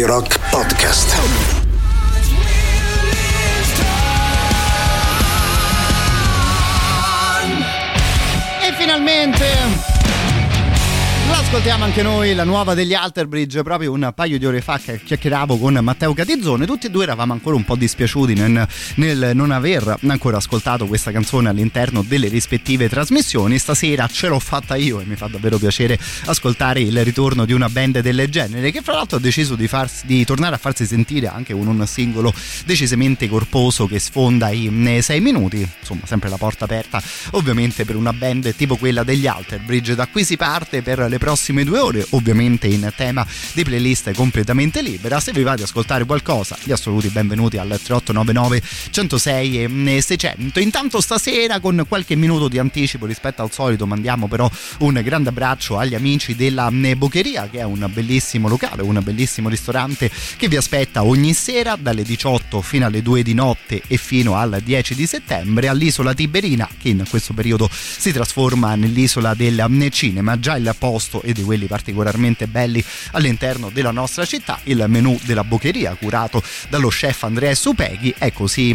[0.01, 1.60] Radio Rock Podcast.
[11.51, 15.57] L'ascoltiamo anche noi, la nuova degli Alterbridge, proprio un paio di ore fa che chiacchieravo
[15.57, 19.97] con Matteo Catizzone, tutti e due eravamo ancora un po' dispiaciuti nel, nel non aver
[20.07, 25.17] ancora ascoltato questa canzone all'interno delle rispettive trasmissioni, stasera ce l'ho fatta io e mi
[25.17, 29.19] fa davvero piacere ascoltare il ritorno di una band del genere che fra l'altro ha
[29.21, 32.33] deciso di, farsi, di tornare a farsi sentire anche con un singolo
[32.63, 38.13] decisamente corposo che sfonda i sei minuti, insomma sempre la porta aperta ovviamente per una
[38.13, 42.67] band tipo quella degli Alterbridge, da qui si parte per le prossime due ore, ovviamente
[42.67, 45.19] in tema di playlist completamente libera.
[45.19, 48.61] Se vi va di ascoltare qualcosa, gli assoluti benvenuti al 3899
[48.91, 50.59] 106 e 600.
[50.59, 55.77] Intanto stasera con qualche minuto di anticipo rispetto al solito mandiamo però un grande abbraccio
[55.77, 61.03] agli amici della Bocheria che è un bellissimo locale, un bellissimo ristorante che vi aspetta
[61.03, 65.67] ogni sera dalle 18 fino alle 2 di notte e fino al 10 di settembre
[65.67, 71.33] all'isola Tiberina che in questo periodo si trasforma nell'isola del cinema, già il posto e
[71.33, 77.23] di quelli particolarmente belli all'interno della nostra città, il menù della Bocheria curato dallo chef
[77.23, 78.73] Andrea Supeghi, ecco si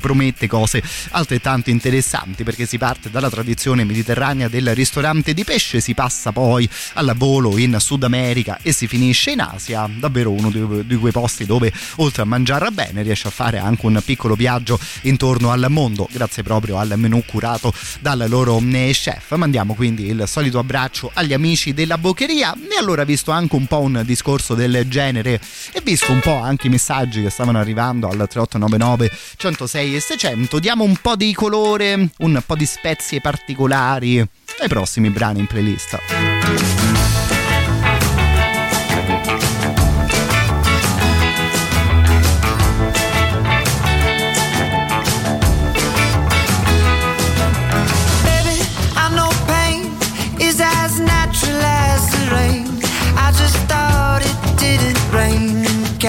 [0.00, 5.94] promette cose altrettanto interessanti perché si parte dalla tradizione mediterranea del ristorante di pesce, si
[5.94, 10.96] passa poi al volo in Sud America e si finisce in Asia, davvero uno di
[10.96, 15.50] quei posti dove oltre a mangiare bene riesce a fare anche un piccolo viaggio intorno
[15.50, 19.34] al mondo grazie proprio al menù curato dal loro chef.
[19.34, 22.54] Mandiamo quindi il solito abbraccio agli amici amici della Boccheria.
[22.54, 25.40] E allora visto anche un po' un discorso del genere
[25.72, 30.58] e visto un po' anche i messaggi che stavano arrivando al 3899 106 e 600
[30.58, 36.81] diamo un po' di colore un po' di spezie particolari ai prossimi brani in playlist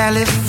[0.03, 0.42] California.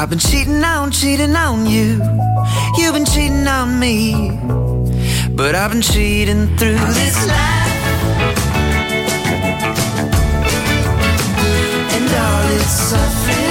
[0.00, 2.00] I've been cheating on, cheating on you.
[2.76, 4.30] You've been cheating on me.
[5.34, 7.82] But I've been cheating through this life.
[11.96, 13.47] And all its suffering.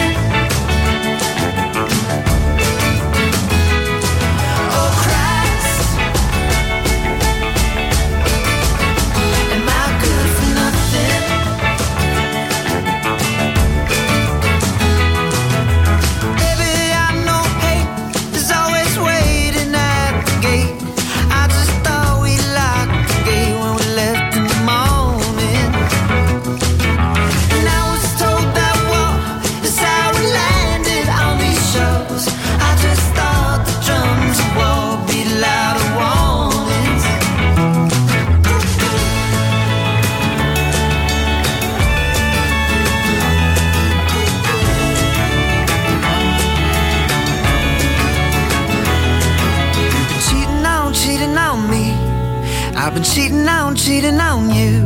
[53.18, 54.86] Cheating on, cheating on you.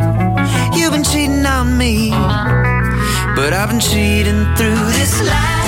[0.74, 2.12] You've been cheating on me.
[3.36, 5.61] But I've been cheating through this life.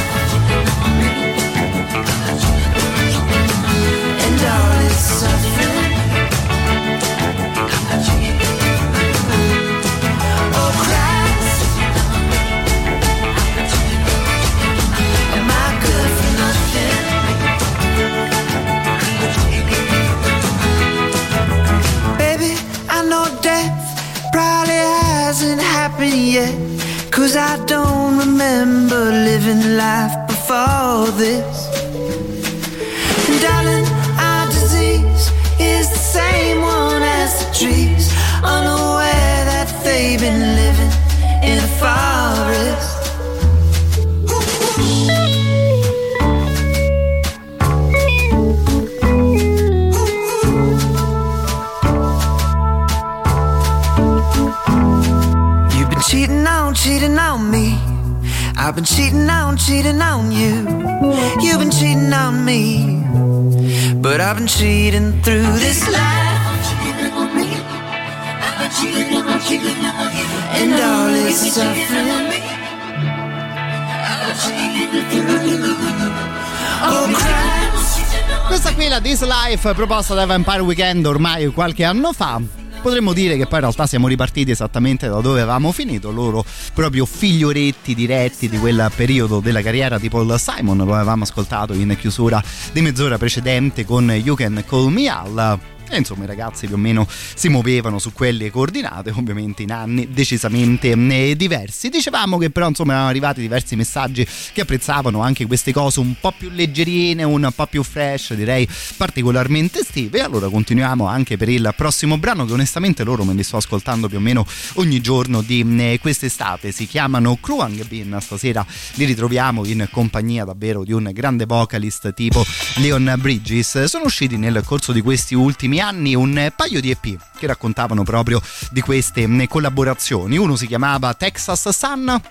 [79.63, 82.41] Life proposta da Vampire Weekend ormai qualche anno fa.
[82.81, 86.43] Potremmo dire che poi in realtà siamo ripartiti esattamente da dove avevamo finito, loro
[86.73, 91.95] proprio figlioretti diretti di quel periodo della carriera di Paul Simon, lo avevamo ascoltato in
[91.97, 92.43] chiusura
[92.73, 95.72] di mezz'ora precedente con You Can Call Me Al.
[95.93, 100.09] E insomma i ragazzi più o meno si muovevano su quelle coordinate, ovviamente in anni
[100.11, 101.89] decisamente eh, diversi.
[101.89, 106.33] Dicevamo che però insomma erano arrivati diversi messaggi che apprezzavano anche queste cose un po'
[106.35, 108.67] più leggerine, un po' più fresh, direi
[108.97, 110.21] particolarmente estive.
[110.21, 114.17] Allora continuiamo anche per il prossimo brano che onestamente loro me li sto ascoltando più
[114.17, 116.71] o meno ogni giorno di eh, quest'estate.
[116.71, 118.65] Si chiamano Kruang Bin, stasera
[118.95, 122.43] li ritroviamo in compagnia davvero di un grande vocalist tipo
[122.77, 123.83] Leon Bridges.
[123.83, 125.81] Sono usciti nel corso di questi ultimi anni
[126.15, 130.37] un paio di EP che raccontavano proprio di queste mh, collaborazioni.
[130.37, 132.21] Uno si chiamava Texas Sun,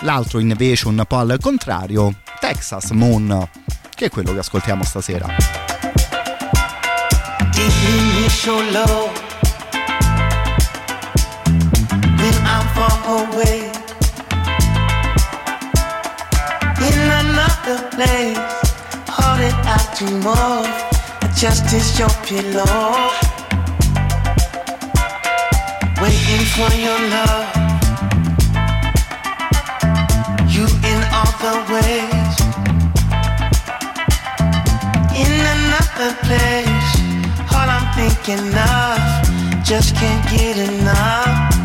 [0.00, 3.48] l'altro invece un po' al contrario, Texas Moon,
[3.94, 5.34] che è quello che ascoltiamo stasera.
[16.78, 17.56] In another.
[21.36, 23.10] Just as your pillow,
[26.00, 27.46] waiting for your love.
[30.48, 32.36] You in all the ways,
[35.14, 36.92] in another place.
[37.52, 41.55] All I'm thinking of, just can't get enough.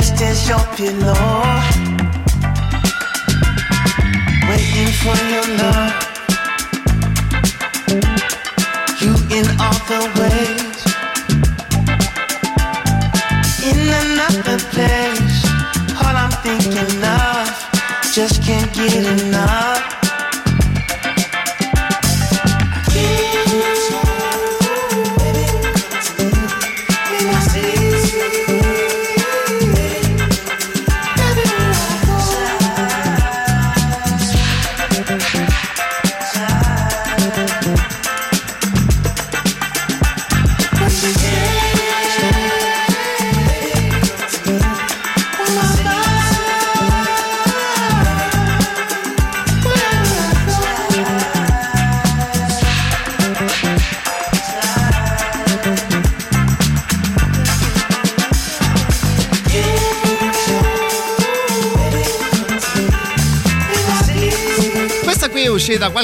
[0.00, 1.14] Just as your pillow,
[4.48, 6.03] waiting for your love.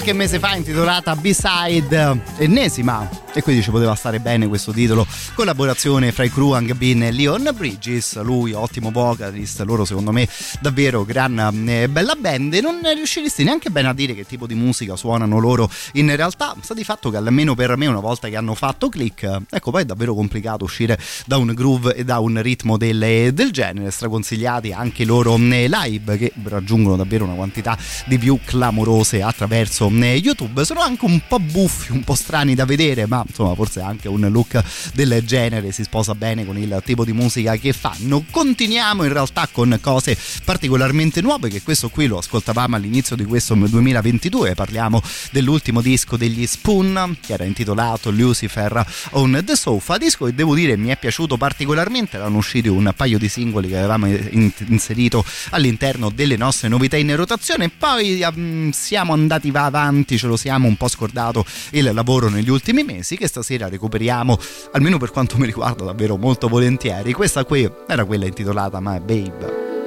[0.01, 5.07] Qualche mese fa intitolata B-Side, ennesima e quindi ci poteva stare bene questo titolo.
[5.35, 10.27] Collaborazione fra i crew Hang Bin e Leon Bridges lui ottimo vocalist loro secondo me
[10.61, 14.55] davvero gran eh, bella band e non riusciresti neanche bene a dire che tipo di
[14.55, 16.55] musica suonano loro in realtà.
[16.61, 19.83] Sta di fatto che almeno per me una volta che hanno fatto click ecco poi
[19.83, 23.91] è davvero complicato uscire da un groove e da un ritmo del, del genere.
[23.91, 27.77] Straconsigliati anche loro eh, live che raggiungono davvero una quantità
[28.07, 30.65] di view clamorose attraverso eh, YouTube.
[30.65, 34.27] Sono anche un po' buffi un po' strani da vedere ma insomma forse anche un
[34.31, 34.63] look
[34.95, 35.73] del genere.
[35.73, 38.25] Si sposa bene con il tipo di musica che fanno.
[38.31, 43.55] Continuiamo in realtà con cose particolarmente nuove che questo qui lo ascoltavamo all'inizio di questo
[43.55, 50.35] 2022, parliamo dell'ultimo disco degli Spoon che era intitolato Lucifer on the Sofa, disco che
[50.35, 55.25] devo dire mi è piaciuto particolarmente, erano usciti un paio di singoli che avevamo inserito
[55.51, 60.67] all'interno delle nostre novità in rotazione poi um, siamo andati va avanti, ce lo siamo
[60.67, 64.39] un po' scordato il lavoro negli ultimi mesi che stasera recuperiamo,
[64.73, 67.13] almeno per quanto mi riguarda, davvero molto volentieri.
[67.13, 69.80] Questa qui era quella intitolata My Babe.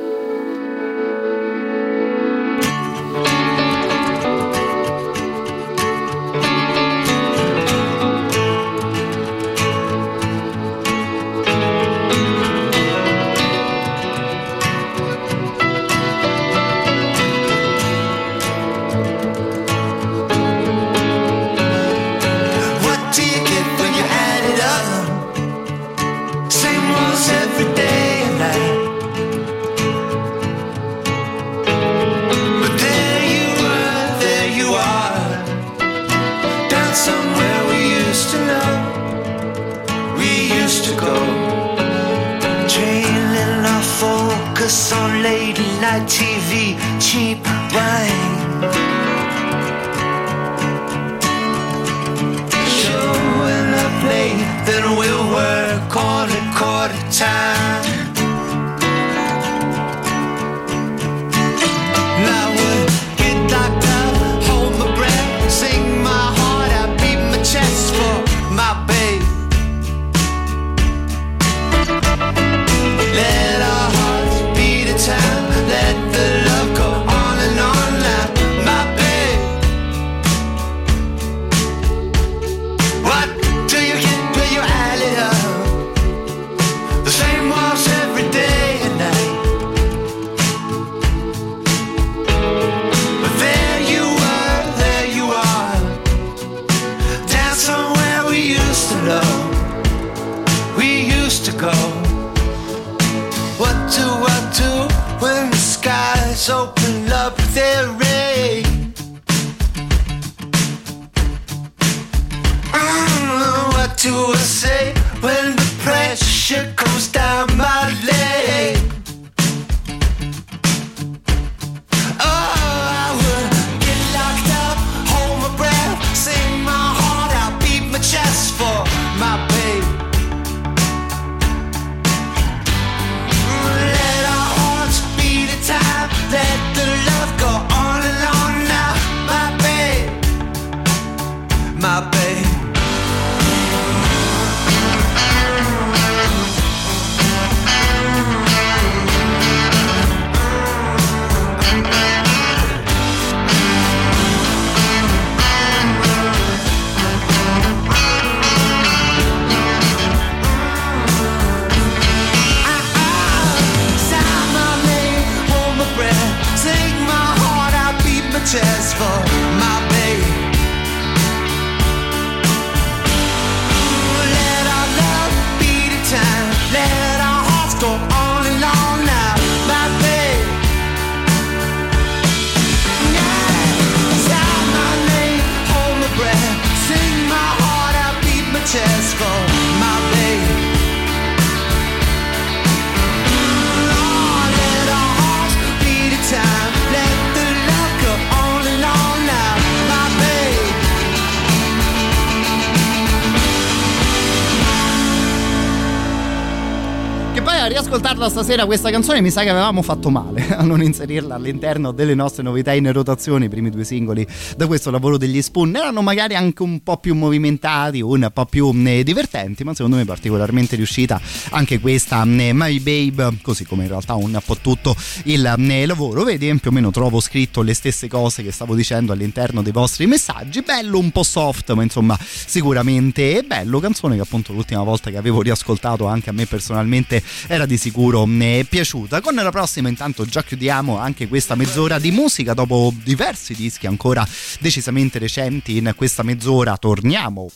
[208.24, 212.16] Riascoltarla stasera questa canzone mi sa che avevamo fatto male a non inserirla all'interno delle
[212.16, 213.46] nostre novità in rotazione.
[213.46, 217.16] I primi due singoli da questo lavoro degli Spoon erano magari anche un po' più
[217.16, 221.20] movimentati, un po' più divertenti, ma secondo me particolarmente riuscita
[221.52, 225.42] anche questa My Babe, così come in realtà un po' tutto il
[225.86, 226.24] lavoro.
[226.24, 230.08] Vedi, più o meno trovo scritto le stesse cose che stavo dicendo all'interno dei vostri
[230.08, 230.62] messaggi.
[230.62, 233.80] Bello, un po' soft, ma insomma sicuramente bello.
[233.80, 238.13] Canzone che appunto l'ultima volta che avevo riascoltato anche a me personalmente era di sicuro
[238.22, 239.22] eh, piaciuta.
[239.22, 244.28] Con la prossima intanto già chiudiamo anche questa mezz'ora di musica dopo diversi dischi ancora
[244.60, 245.78] decisamente recenti.
[245.78, 247.50] In questa mezz'ora torniamo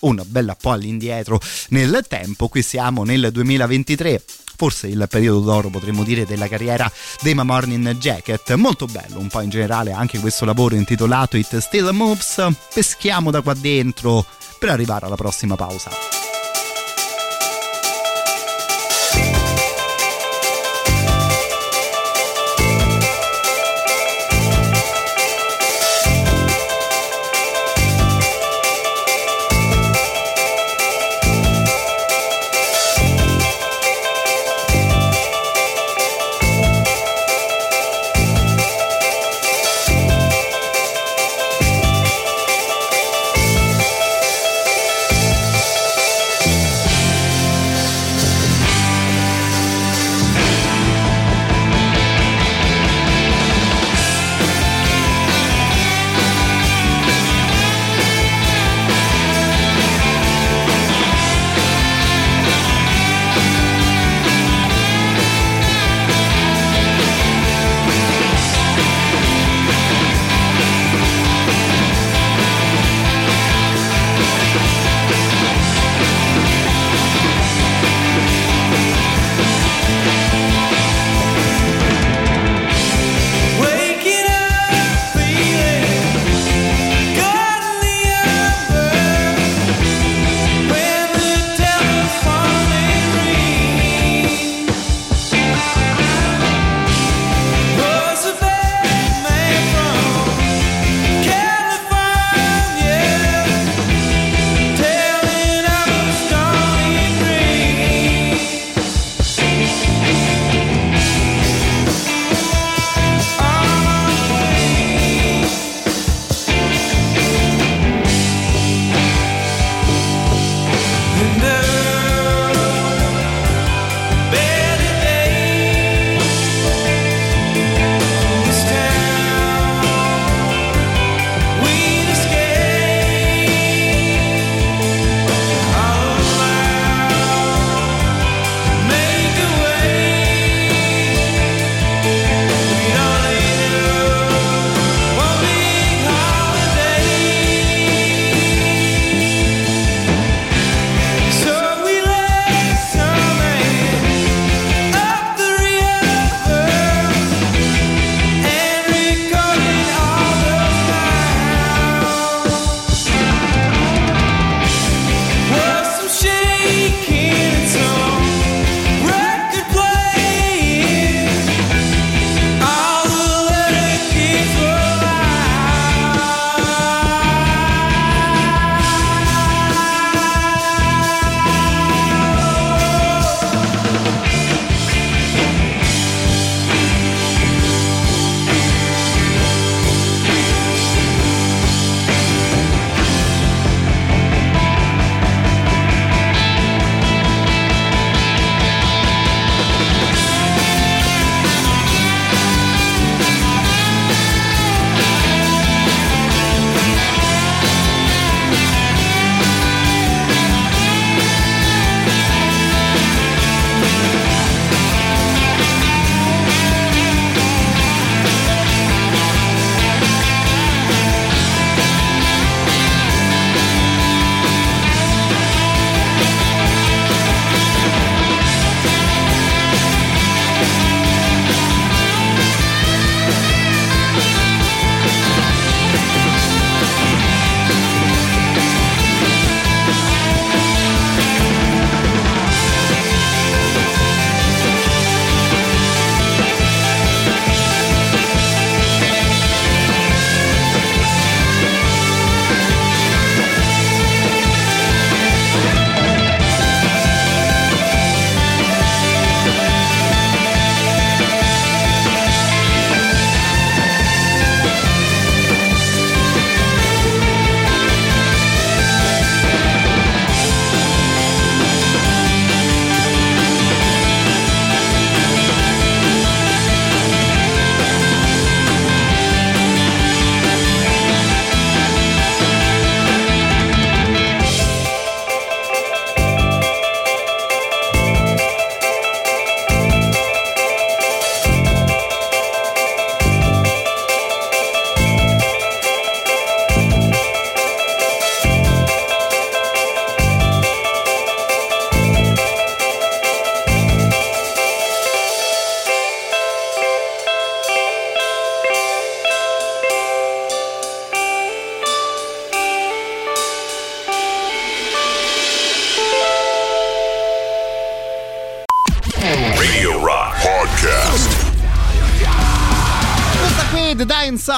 [0.00, 4.22] una bella po' all'indietro nel tempo, qui siamo nel 2023
[4.56, 6.90] forse il periodo d'oro potremmo dire della carriera
[7.20, 8.54] dei Ma Morning Jacket.
[8.54, 12.44] Molto bello un po' in generale anche questo lavoro intitolato It Still Moves.
[12.72, 14.24] Peschiamo da qua dentro
[14.58, 16.31] per arrivare alla prossima pausa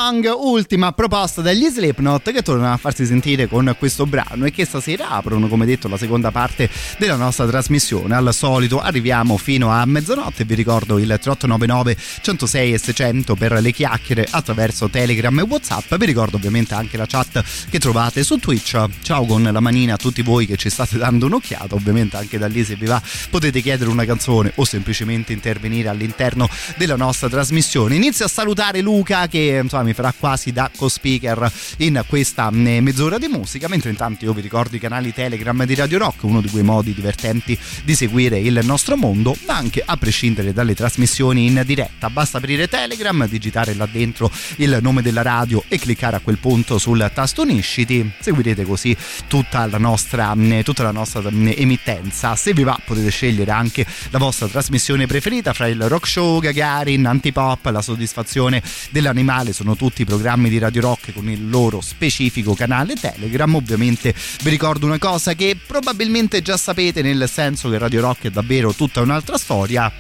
[0.05, 4.67] Song, ultima proposta dagli Slipknot che tornano a farsi sentire con questo brano e che
[4.67, 6.69] stasera aprono, come detto, la seconda parte
[6.99, 8.15] della nostra trasmissione.
[8.15, 13.73] Al solito arriviamo fino a mezzanotte, vi ricordo il 3899 106 e 600 per le
[13.73, 15.95] chiacchiere attraverso Telegram e Whatsapp.
[15.95, 18.79] Vi ricordo ovviamente anche la chat che trovate su Twitch.
[19.01, 22.47] Ciao con la manina a tutti voi che ci state dando un'occhiata, ovviamente anche da
[22.47, 23.01] lì se vi va
[23.31, 27.95] potete chiedere una canzone o semplicemente intervenire all'interno della nostra trasmissione.
[27.95, 33.19] Inizio a salutare Luca che insomma, mi farà quasi da co-speaker in questa mm, mezz'ora
[33.19, 36.49] di musica, mentre intanto io vi ricordo i canali Telegram di Radio Rock, uno di
[36.51, 41.63] quei modi divertenti di seguire il nostro mondo, ma anche a prescindere dalle trasmissioni in
[41.65, 42.11] diretta.
[42.11, 46.79] Basta aprire Telegram, digitare là dentro il nome della radio e cliccare a quel punto
[46.79, 48.11] sul tasto unisciti.
[48.19, 48.97] Seguirete così
[49.27, 52.37] tutta la nostra, mm, tutta la nostra mm, emittenza.
[52.37, 57.07] Se vi va potete scegliere anche la vostra trasmissione preferita fra il rock show, Gagarin,
[57.07, 62.95] Antipop, la soddisfazione dell'animale sono tutti programmi di Radio Rock con il loro specifico canale
[62.95, 63.55] Telegram.
[63.55, 68.31] Ovviamente vi ricordo una cosa che probabilmente già sapete, nel senso che Radio Rock è
[68.31, 69.93] davvero tutta un'altra storia,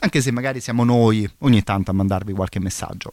[0.00, 3.12] anche se magari siamo noi ogni tanto a mandarvi qualche messaggio.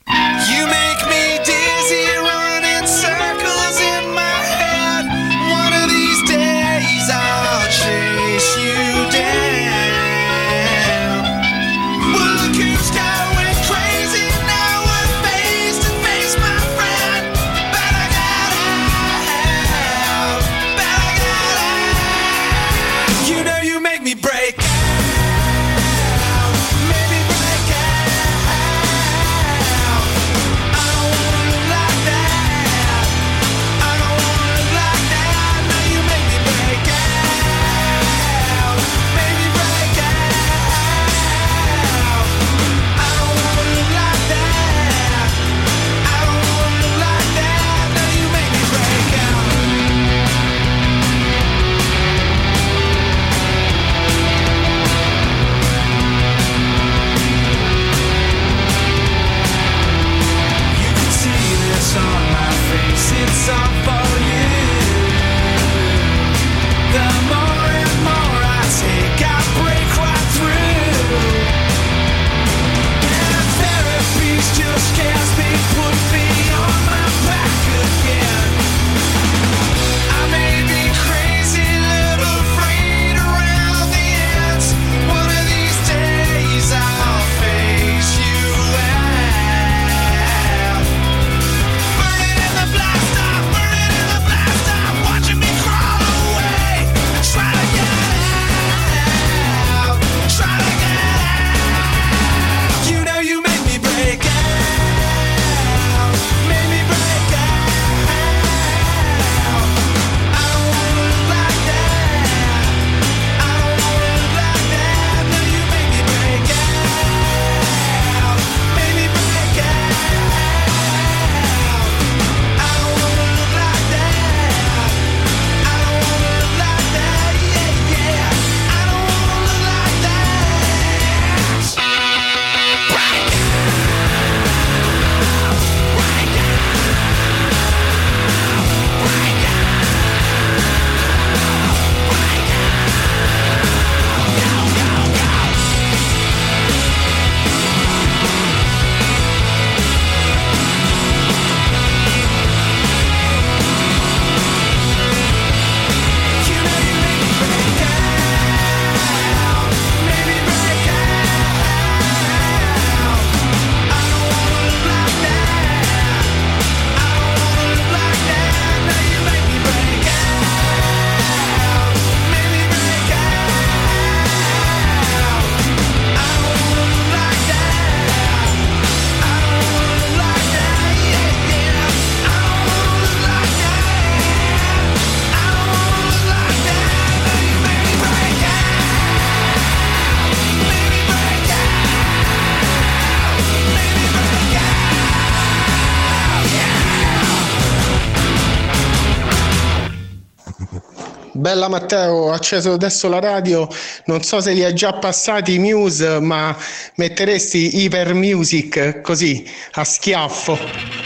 [201.68, 203.68] Bella Matteo, ho acceso adesso la radio,
[204.06, 206.56] non so se li ha già passati i Muse, ma
[206.96, 210.97] metteresti Hyper Music così, a schiaffo.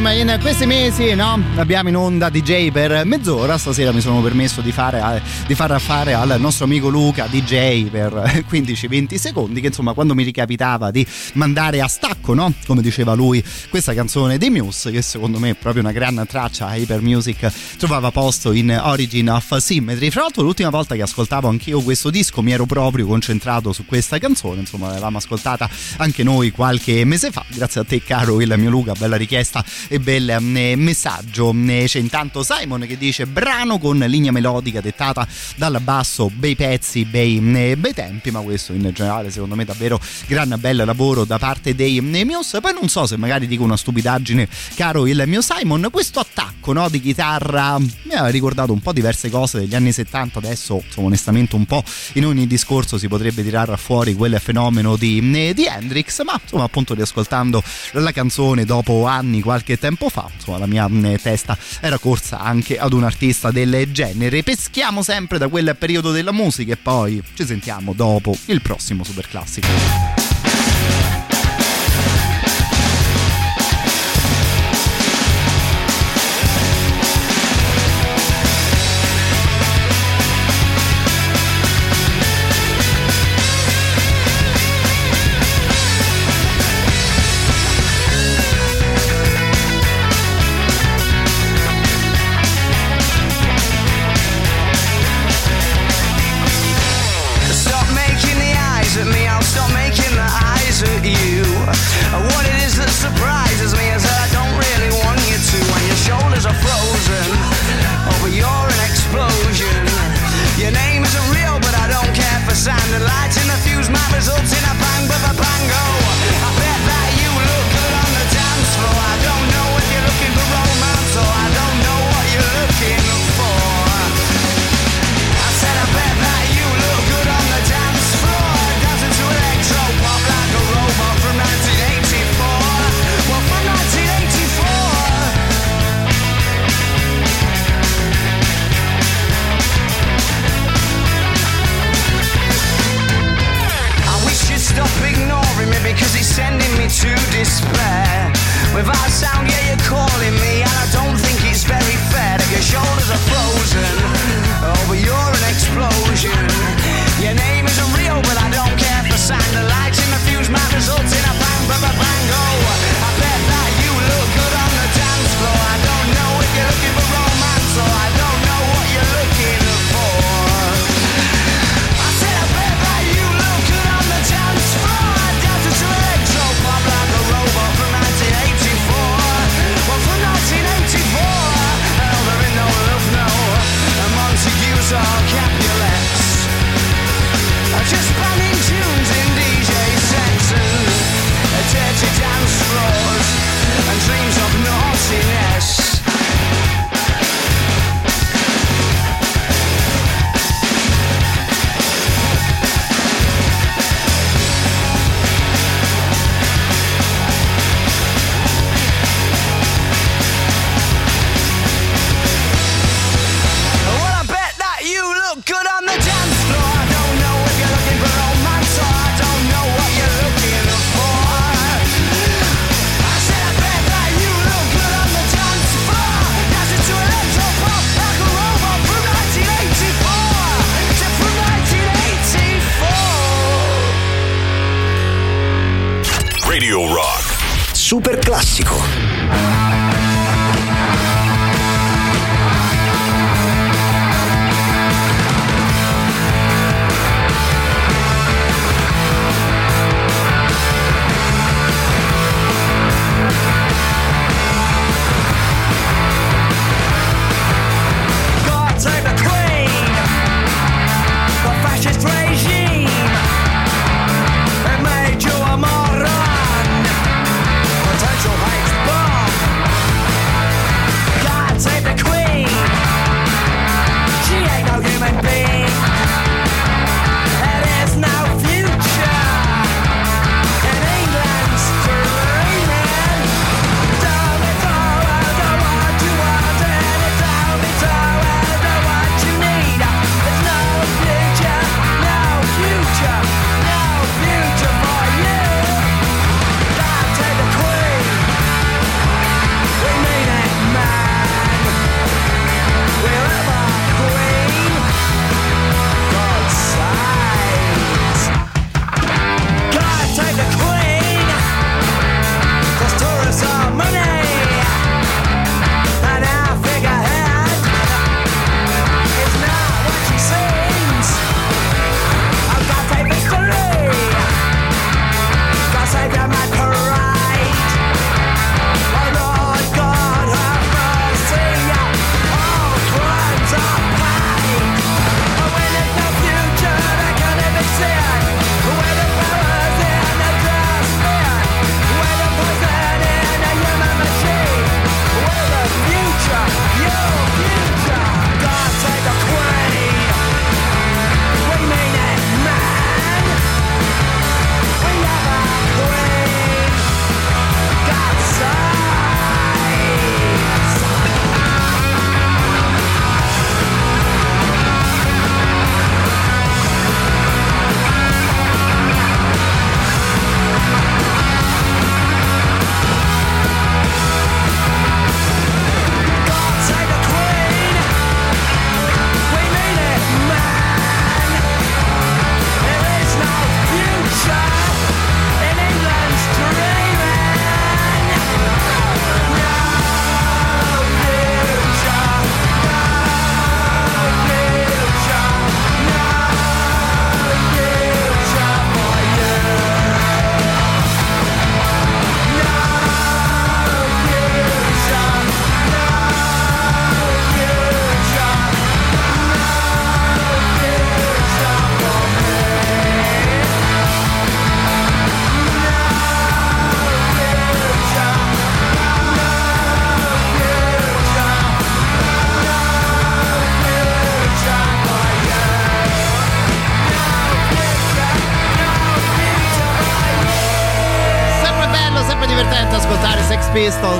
[0.00, 3.58] Insomma, in questi mesi no, abbiamo in onda DJ per mezz'ora.
[3.58, 7.90] Stasera mi sono permesso di, fare, eh, di far fare al nostro amico Luca DJ
[7.90, 8.10] per
[8.50, 9.60] 15-20 secondi.
[9.60, 12.50] Che insomma, quando mi ricapitava di mandare a stacco, no?
[12.64, 16.74] come diceva lui, questa canzone dei Muse, che secondo me è proprio una gran traccia
[16.74, 20.08] Hyper Music, trovava posto in Origin of Symmetry.
[20.08, 24.16] Fra l'altro, l'ultima volta che ascoltavo anch'io questo disco mi ero proprio concentrato su questa
[24.16, 24.60] canzone.
[24.60, 25.68] Insomma, l'avevamo ascoltata
[25.98, 27.44] anche noi qualche mese fa.
[27.48, 31.52] Grazie a te, caro il mio Luca, bella richiesta e bel eh, messaggio.
[31.66, 35.26] Eh, C'è intanto Simon che dice brano con linea melodica dettata
[35.56, 40.00] dal basso, bei pezzi, bei, eh, bei tempi, ma questo in generale secondo me davvero
[40.26, 42.60] gran bel lavoro da parte dei Muse.
[42.60, 46.88] Poi non so se magari dico una stupidaggine, caro il mio Simon, questo attacco no,
[46.88, 51.56] di chitarra mi ha ricordato un po' diverse cose degli anni 70, adesso insomma, onestamente
[51.56, 51.82] un po'
[52.14, 55.20] in ogni discorso si potrebbe tirare fuori quel fenomeno di,
[55.52, 57.60] di Hendrix, ma insomma appunto riascoltando
[57.92, 60.88] la canzone dopo anni, qualche tempo fa, insomma la mia
[61.20, 64.44] testa era corsa anche ad un artista del genere.
[64.44, 69.26] Peschiamo sempre da quel periodo della musica e poi ci sentiamo dopo il prossimo super
[69.26, 71.09] classico.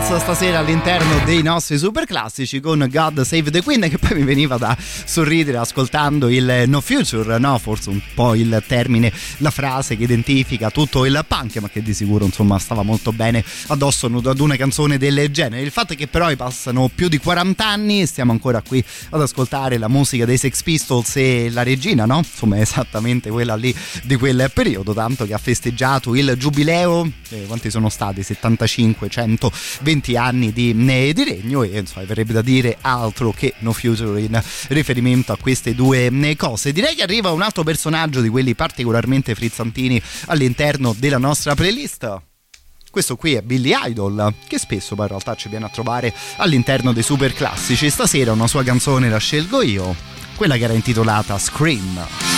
[0.01, 4.25] Pistols stasera all'interno dei nostri super classici con God Save the Queen che poi mi
[4.25, 7.59] veniva da sorridere ascoltando il No Future, no?
[7.59, 11.93] Forse un po' il termine, la frase che identifica tutto il punk ma che di
[11.93, 15.62] sicuro insomma stava molto bene addosso ad una canzone del genere.
[15.62, 19.21] Il fatto è che però passano più di 40 anni e stiamo ancora qui ad
[19.21, 22.19] ascoltare la musica dei Sex Pistols e la regina, no?
[22.19, 27.45] Insomma è esattamente quella lì di quel periodo, tanto che ha festeggiato il giubileo, eh,
[27.47, 28.23] quanti sono stati?
[28.23, 33.55] 75, 100 120 anni di, eh, di regno e insomma verrebbe da dire altro che
[33.59, 36.73] No Future in riferimento a queste due eh, cose.
[36.73, 42.23] Direi che arriva un altro personaggio di quelli particolarmente frizzantini all'interno della nostra playlist.
[42.90, 46.93] Questo qui è Billy Idol, che spesso poi in realtà ci viene a trovare all'interno
[46.93, 47.89] dei super classici.
[47.89, 49.94] Stasera una sua canzone la scelgo io,
[50.35, 52.30] quella che era intitolata Scream.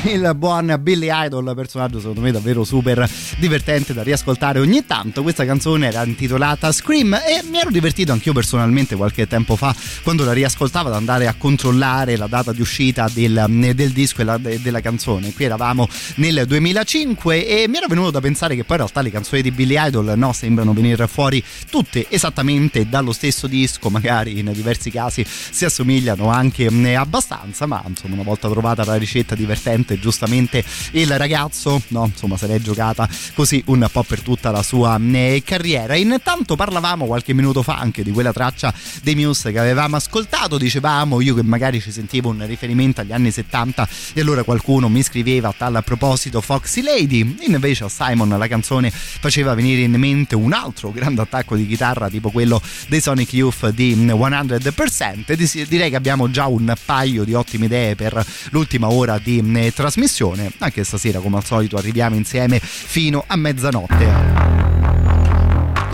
[0.04, 3.08] il buon Billy Idol, personaggio secondo me davvero super
[3.38, 5.22] divertente da riascoltare ogni tanto.
[5.22, 10.24] Questa canzone era intitolata Scream e mi ero divertito anch'io personalmente qualche tempo fa quando
[10.24, 14.38] la riascoltavo ad andare a controllare la data di uscita del, del disco e la,
[14.38, 15.32] della canzone.
[15.32, 19.10] Qui eravamo nel 2005 e mi era venuto da pensare che poi in realtà le
[19.10, 24.50] canzoni di Billy Idol no, sembrano venire fuori tutte esattamente dallo stesso disco, magari in
[24.52, 30.64] diversi casi si assomigliano anche abbastanza, ma insomma una volta trovata la ricetta divertente giustamente
[30.92, 35.42] il ragazzo no insomma se l'è giocata così un po' per tutta la sua eh,
[35.44, 35.94] carriera.
[35.96, 41.20] Intanto parlavamo qualche minuto fa anche di quella traccia dei Muse che avevamo ascoltato dicevamo
[41.20, 45.48] io che magari ci sentivo un riferimento agli anni 70 e allora qualcuno mi scriveva
[45.48, 47.36] a tal proposito Foxy Lady.
[47.42, 52.08] Invece a Simon la canzone faceva venire in mente un altro grande attacco di chitarra
[52.08, 57.66] tipo quello dei Sonic Youth di 100% direi che abbiamo già un paio di ottime
[57.66, 60.50] idee per l'ultima ora di eh, trasmissione.
[60.58, 64.54] Anche stasera, come al solito, arriviamo insieme fino a mezzanotte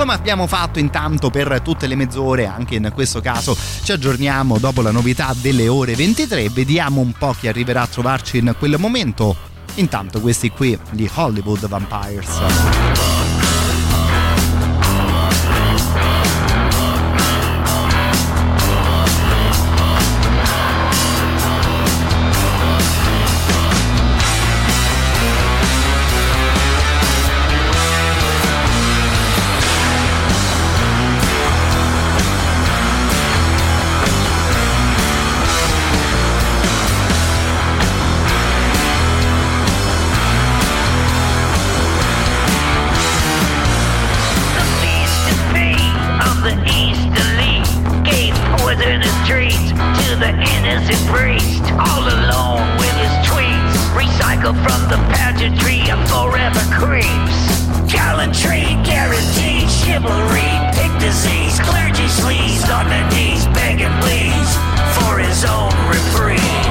[0.00, 4.80] come abbiamo fatto intanto per tutte le mezz'ore, anche in questo caso ci aggiorniamo dopo
[4.80, 9.36] la novità delle ore 23, vediamo un po' chi arriverà a trovarci in quel momento.
[9.74, 13.19] Intanto questi qui, gli Hollywood Vampires.
[54.54, 57.38] from the pageantry of forever creeps.
[57.86, 64.50] Gallantry, guaranteed chivalry, pick disease, clergy sleaze on their knees, begging please
[64.96, 66.69] for his own reprieve.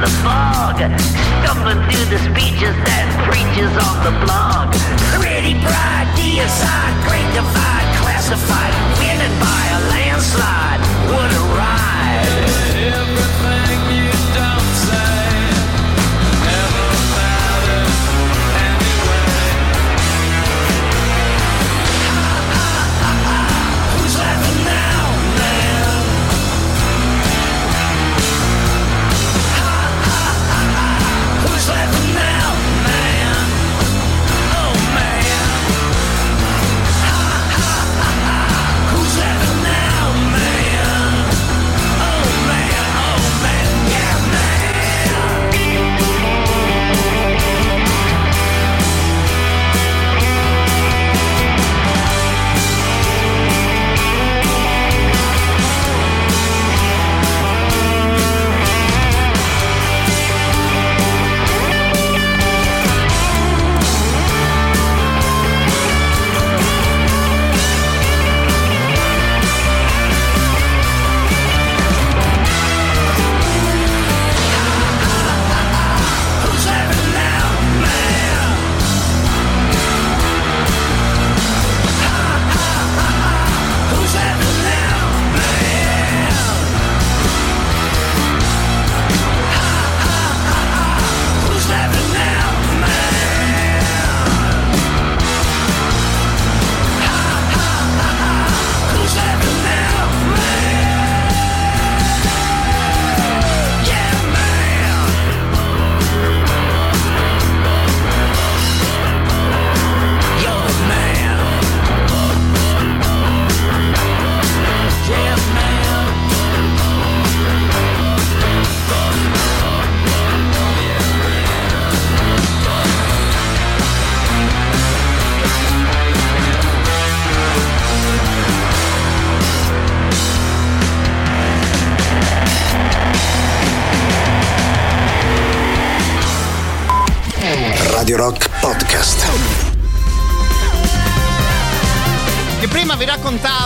[0.00, 0.80] the fog,
[1.44, 4.72] stumbling through the speeches that preaches on the blog.
[5.20, 10.80] Pretty bright, deicide, great divide, classified, winning by a landslide.
[11.12, 11.59] What a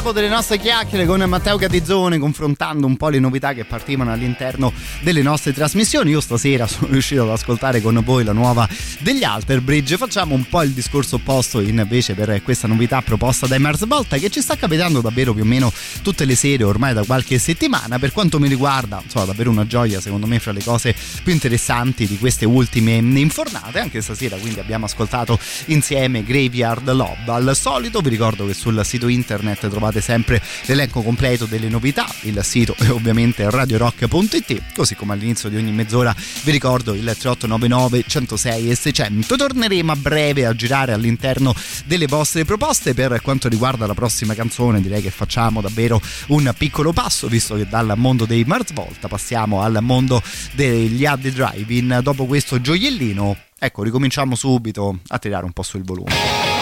[0.04, 4.72] raccontavo delle nostre chiacchiere con Matteo Catizzone, confrontando un po' le novità che partivano all'interno
[5.00, 6.10] delle nostre trasmissioni.
[6.10, 8.68] Io stasera sono riuscito ad ascoltare con voi la nuova
[8.98, 9.96] degli Alter Bridge.
[9.96, 14.28] Facciamo un po' il discorso opposto invece per questa novità proposta dai Mars Volta che
[14.28, 15.72] ci sta capitando davvero più o meno
[16.02, 17.98] tutte le sere ormai da qualche settimana.
[17.98, 22.06] Per quanto mi riguarda, insomma, davvero una gioia secondo me fra le cose più interessanti
[22.06, 23.78] di queste ultime infornate.
[23.78, 27.28] Anche stasera quindi abbiamo ascoltato insieme Graveyard Lob.
[27.28, 32.38] Al solito vi ricordo che sul sito internet trovate sempre l'elenco completo delle novità, il
[32.42, 38.70] sito è ovviamente radiorock.it, così come all'inizio di ogni mezz'ora vi ricordo il 3899 106
[38.70, 39.36] e 600.
[39.36, 41.54] Torneremo a breve a girare all'interno
[41.86, 45.98] delle vostre proposte per quanto riguarda la prossima canzone, direi che facciamo davvero
[46.28, 50.22] un piccolo passo visto che dal mondo dei Mars Volta passiamo al mondo
[50.52, 52.00] degli Ad Drive-In.
[52.02, 56.53] Dopo questo gioiellino, ecco, ricominciamo subito a tirare un po' sul volume.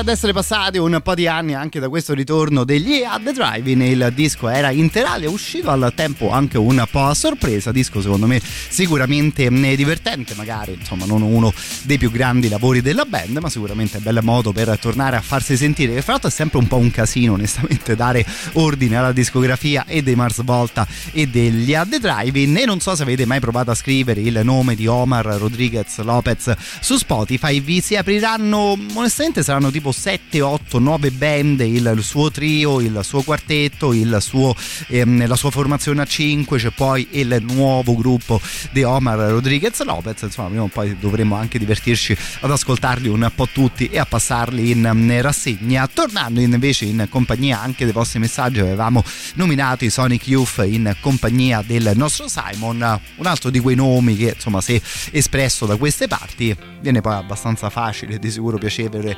[0.00, 3.82] Ad essere passati un po' di anni anche da questo ritorno degli Ad The Drive-In.
[3.82, 7.72] Il disco era interale, usciva al tempo anche un po' a sorpresa.
[7.72, 11.52] Disco secondo me sicuramente mh, divertente, magari insomma non uno
[11.82, 15.56] dei più grandi lavori della band, ma sicuramente è bel modo per tornare a farsi
[15.56, 15.94] sentire.
[15.94, 20.02] Che fra l'altro è sempre un po' un casino, onestamente, dare ordine alla discografia e
[20.02, 22.56] dei Mars Volta e degli Ad The Drive-In.
[22.56, 26.54] E non so se avete mai provato a scrivere il nome di Omar Rodriguez Lopez
[26.80, 32.30] su Spotify, vi si apriranno onestamente saranno tipo 7, 8, 9 band, il, il suo
[32.30, 34.54] trio, il suo quartetto, il suo,
[34.88, 38.40] ehm, la sua formazione a 5, c'è poi il nuovo gruppo
[38.70, 43.48] di Omar Rodriguez Lopez, insomma prima o poi dovremmo anche divertirci ad ascoltarli un po'
[43.52, 45.88] tutti e a passarli in um, rassegna.
[45.92, 49.02] Tornando invece in compagnia anche dei vostri messaggi, avevamo
[49.34, 54.32] nominato i Sonic Youth in compagnia del nostro Simon, un altro di quei nomi che
[54.34, 59.16] insomma se espresso da queste parti viene poi abbastanza facile di sicuro piacevole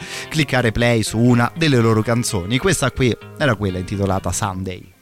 [0.61, 2.59] cliccare play su una delle loro canzoni.
[2.59, 5.00] Questa qui era quella intitolata Sunday.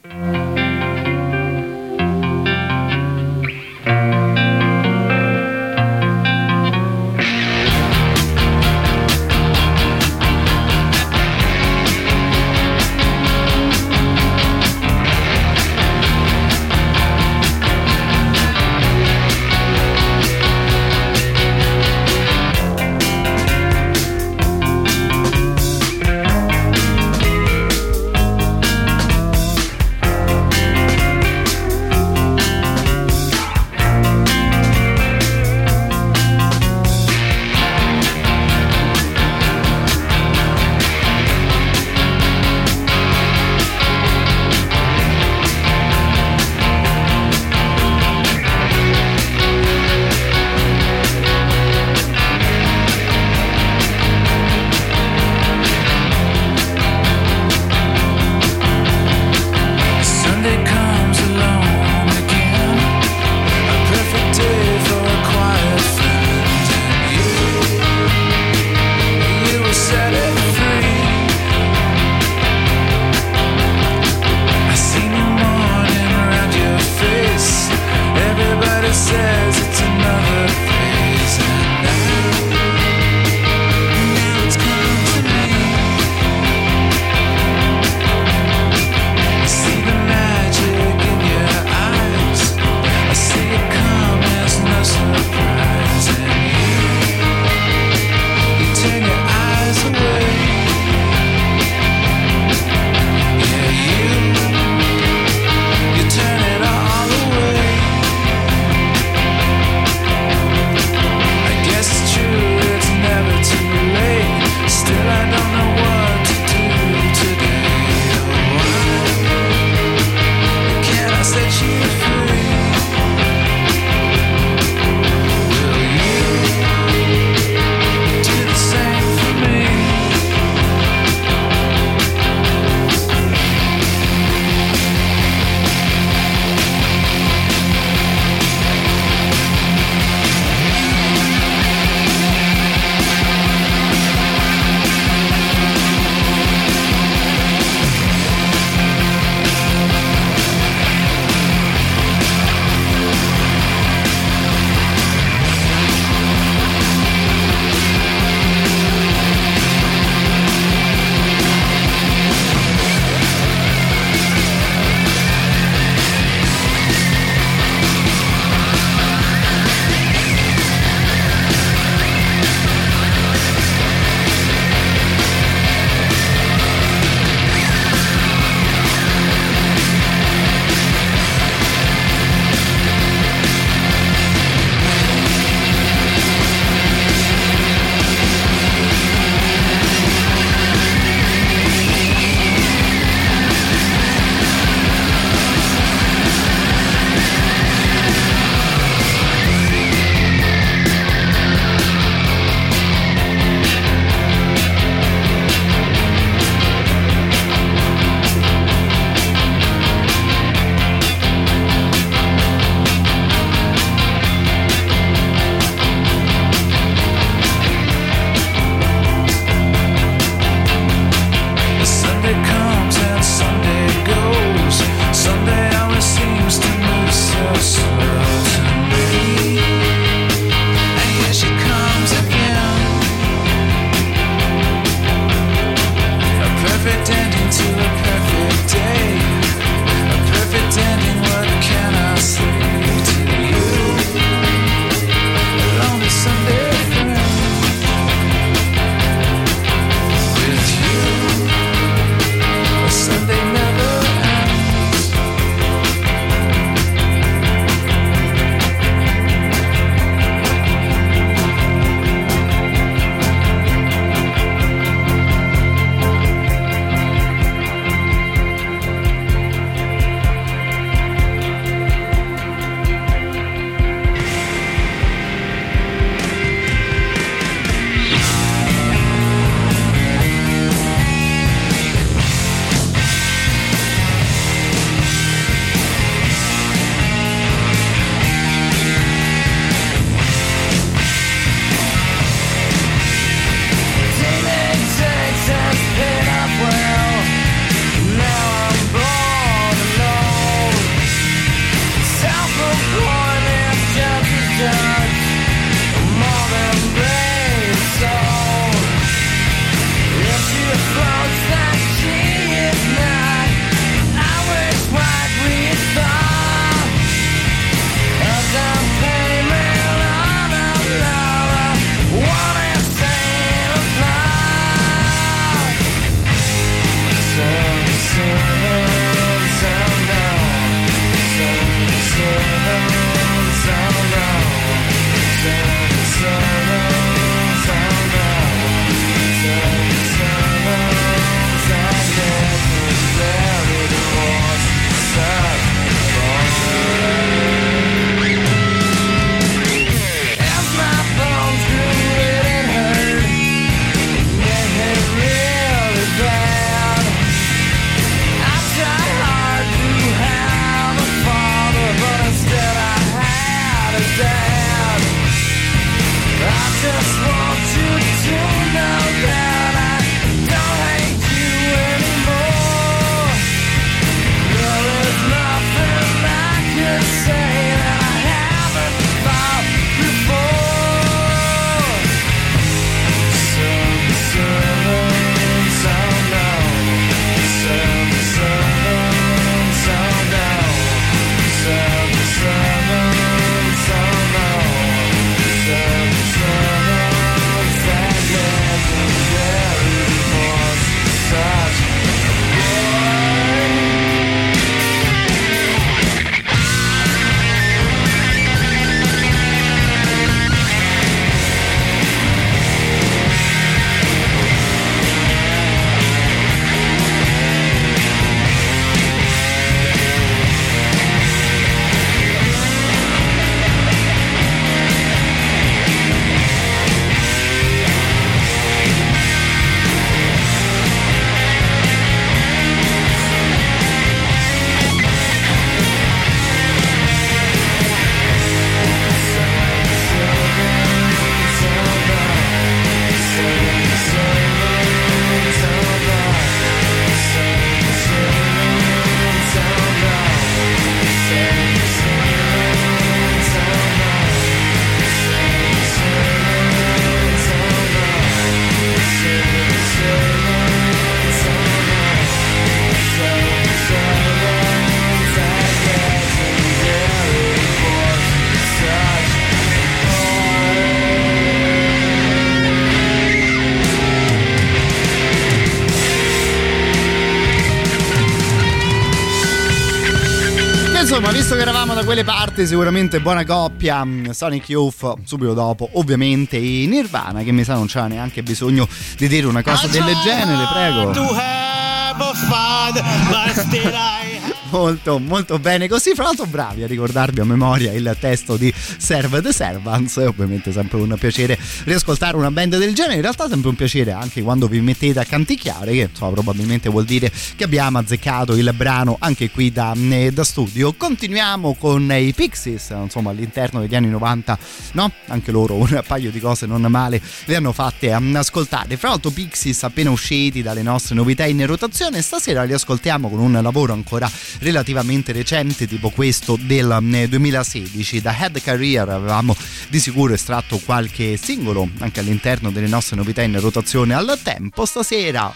[481.19, 484.03] Insomma, visto che eravamo da quelle parti, sicuramente buona coppia.
[484.05, 488.87] mm, Sonic Youth, subito dopo, ovviamente i Nirvana, che mi sa non c'era neanche bisogno
[489.17, 491.11] di dire una cosa del genere, prego.
[491.11, 494.28] To have a father, but still I
[494.71, 496.13] Molto, molto bene così.
[496.13, 500.17] Fra l'altro, bravi a ricordarvi a memoria il testo di Serve the Servants.
[500.17, 503.15] È ovviamente sempre un piacere riascoltare una band del genere.
[503.15, 506.89] In realtà, è sempre un piacere anche quando vi mettete a canticchiare, che insomma, probabilmente
[506.89, 510.93] vuol dire che abbiamo azzeccato il brano anche qui da, eh, da studio.
[510.93, 514.57] Continuiamo con i Pixies, insomma, all'interno degli anni 90,
[514.93, 515.11] no?
[515.27, 518.97] Anche loro un paio di cose non male le hanno fatte ascoltare.
[518.97, 523.59] Fra l'altro, Pixies appena usciti dalle nostre novità in rotazione, stasera li ascoltiamo con un
[523.61, 524.29] lavoro ancora
[524.59, 529.55] relativamente recente tipo questo del eh, 2016 da Head Career avevamo
[529.89, 534.13] di sicuro estratto qualche singolo anche all'interno delle nostre novità in rotazione.
[534.13, 535.53] Al tempo stasera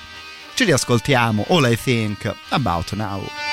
[0.55, 3.52] ci riascoltiamo All I Think About Now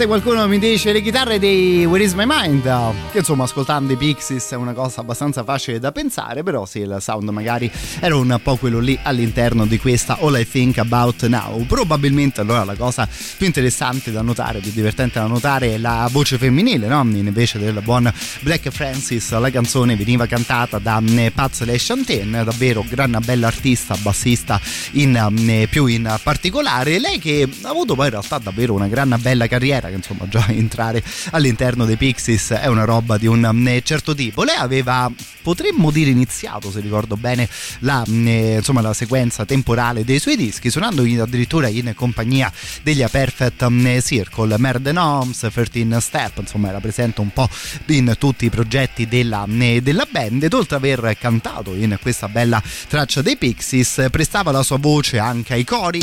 [0.00, 2.62] giustamente qualcuno mi dice le chitarre dei Where is my mind?
[3.10, 6.96] Che insomma ascoltando i Pixies è una cosa abbastanza facile da pensare, però sì, il
[7.00, 11.66] sound magari era un po' quello lì all'interno di questa All I Think About Now.
[11.66, 13.06] Probabilmente allora la cosa
[13.36, 17.00] più interessante da notare, più divertente da notare è la voce femminile, no?
[17.02, 18.10] Invece del buon
[18.40, 23.96] Black Francis la canzone veniva cantata da eh, Paz Le Chantain, davvero gran bella artista,
[23.96, 24.60] bassista
[24.92, 25.16] in,
[25.48, 26.98] eh, più in particolare.
[26.98, 30.46] Lei che ha avuto poi in realtà davvero una gran bella carriera, che insomma già
[30.48, 34.42] entrare all'interno dei Pixies è una roba di un eh, certo tipo.
[34.42, 35.10] Lei aveva,
[35.42, 37.48] potremmo dire, iniziato, se ricordo bene,
[37.80, 42.52] la, eh, insomma, la sequenza temporale dei suoi dischi, suonando addirittura in compagnia
[42.82, 47.48] degli A Perfect eh, Circle, Merden Homes, 13 Step, insomma era presente un po'
[47.86, 52.28] in tutti i progetti della, eh, della band ed oltre ad aver cantato in questa
[52.28, 56.00] bella traccia dei Pixies prestava la sua voce anche ai cori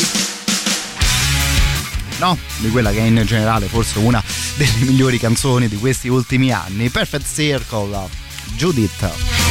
[2.19, 2.37] no?
[2.57, 4.23] Di quella che è in generale forse una
[4.55, 8.09] delle migliori canzoni di questi ultimi anni, Perfect Circle,
[8.55, 9.45] Judith.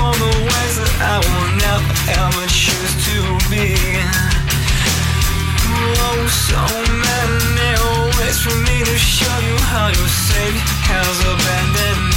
[0.00, 1.49] for the ways that I want
[2.08, 3.16] ever choose to
[3.50, 3.76] be.
[6.02, 6.60] Oh, so
[7.06, 7.72] many
[8.18, 10.08] ways for me to show you how your
[10.90, 12.09] has abandoned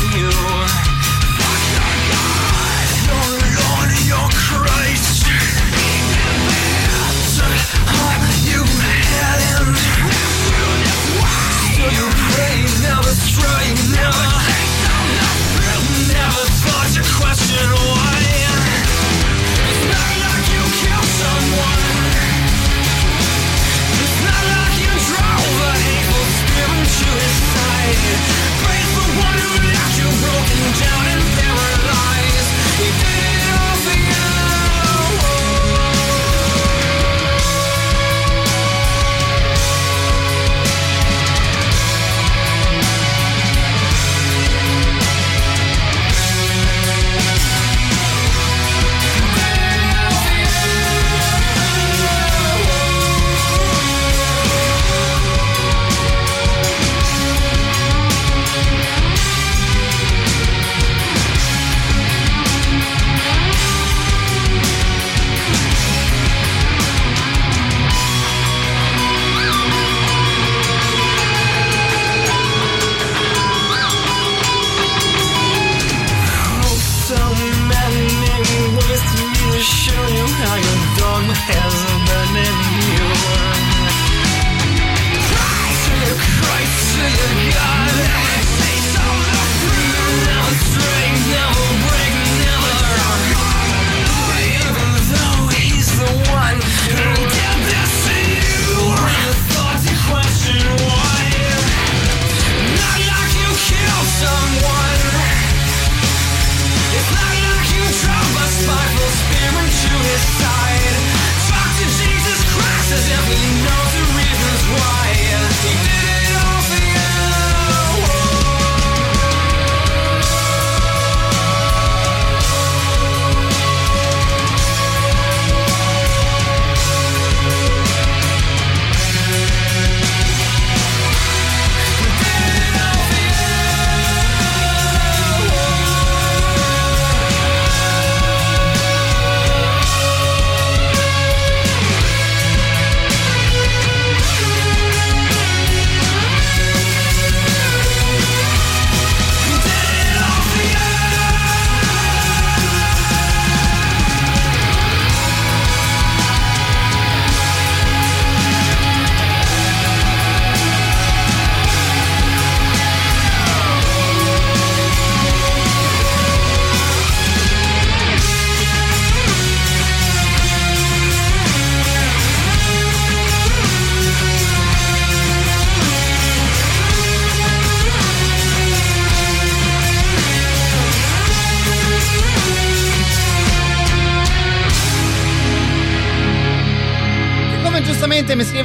[28.64, 29.63] Praise the one who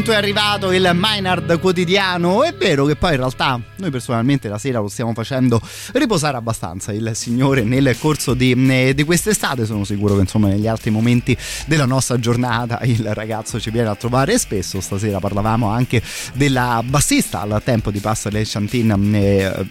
[0.00, 2.42] Punto è arrivato il Maynard quotidiano.
[2.42, 5.60] È vero che poi in realtà noi personalmente la sera lo stiamo facendo
[5.92, 9.66] riposare abbastanza il signore nel corso di, eh, di quest'estate.
[9.66, 11.36] Sono sicuro che insomma negli altri momenti
[11.66, 14.80] della nostra giornata il ragazzo ci viene a trovare spesso.
[14.80, 16.00] Stasera parlavamo anche
[16.32, 19.68] della bassista al tempo di Passa Le Chantin, eh,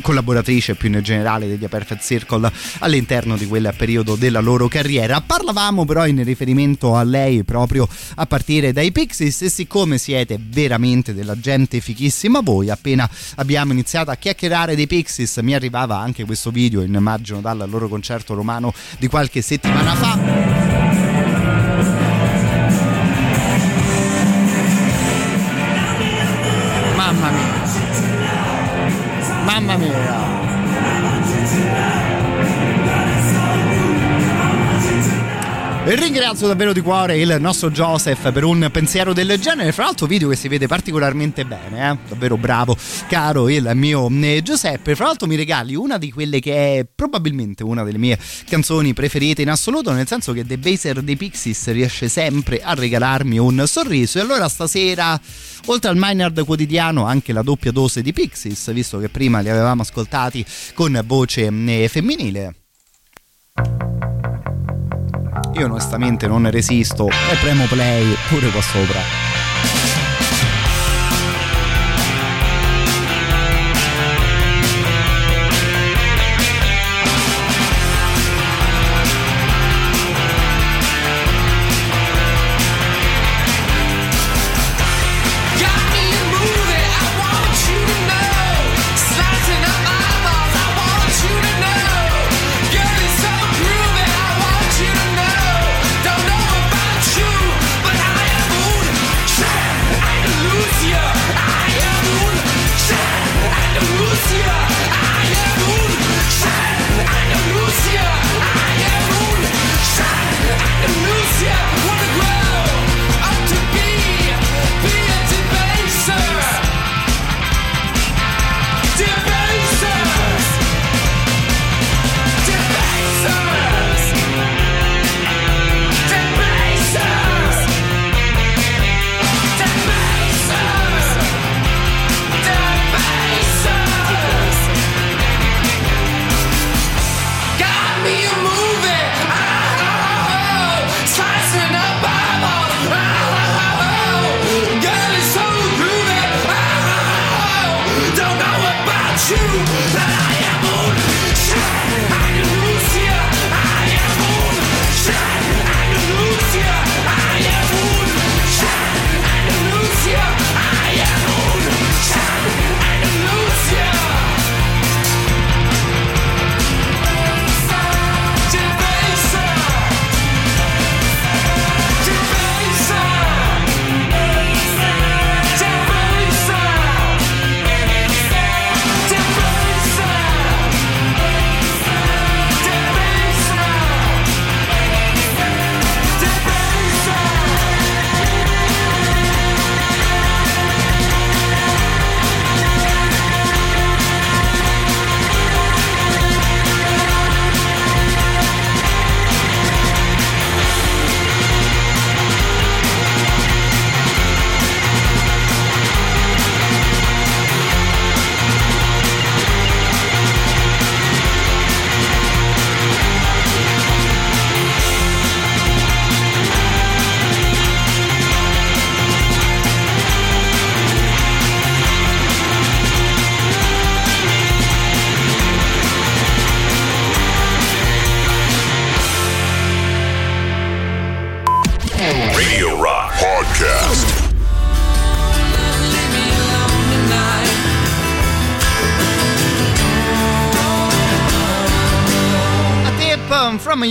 [0.00, 5.20] collaboratrice più in generale degli Perfect Circle all'interno di quel periodo della loro carriera.
[5.20, 11.36] Parlavamo però in riferimento a lei proprio a partire dai Pixies siccome siete veramente della
[11.36, 16.80] gente fichissima voi appena abbiamo iniziato a chiacchierare dei Pixies mi arrivava anche questo video
[16.82, 20.87] immagino dal loro concerto romano di qualche settimana fa
[35.96, 39.72] ringrazio davvero di cuore il nostro Joseph per un pensiero del genere.
[39.72, 41.96] Fra l'altro, video che si vede particolarmente bene, eh?
[42.08, 44.94] davvero bravo, caro il mio eh, Giuseppe.
[44.94, 49.40] Fra l'altro, mi regali una di quelle che è probabilmente una delle mie canzoni preferite
[49.40, 54.18] in assoluto, nel senso che The Baser dei Pixies riesce sempre a regalarmi un sorriso.
[54.18, 55.18] E allora stasera,
[55.66, 59.80] oltre al Maynard quotidiano, anche la doppia dose di Pixies, visto che prima li avevamo
[59.80, 60.44] ascoltati
[60.74, 62.54] con voce eh, femminile.
[65.52, 69.37] Io onestamente non resisto e premo play pure qua sopra.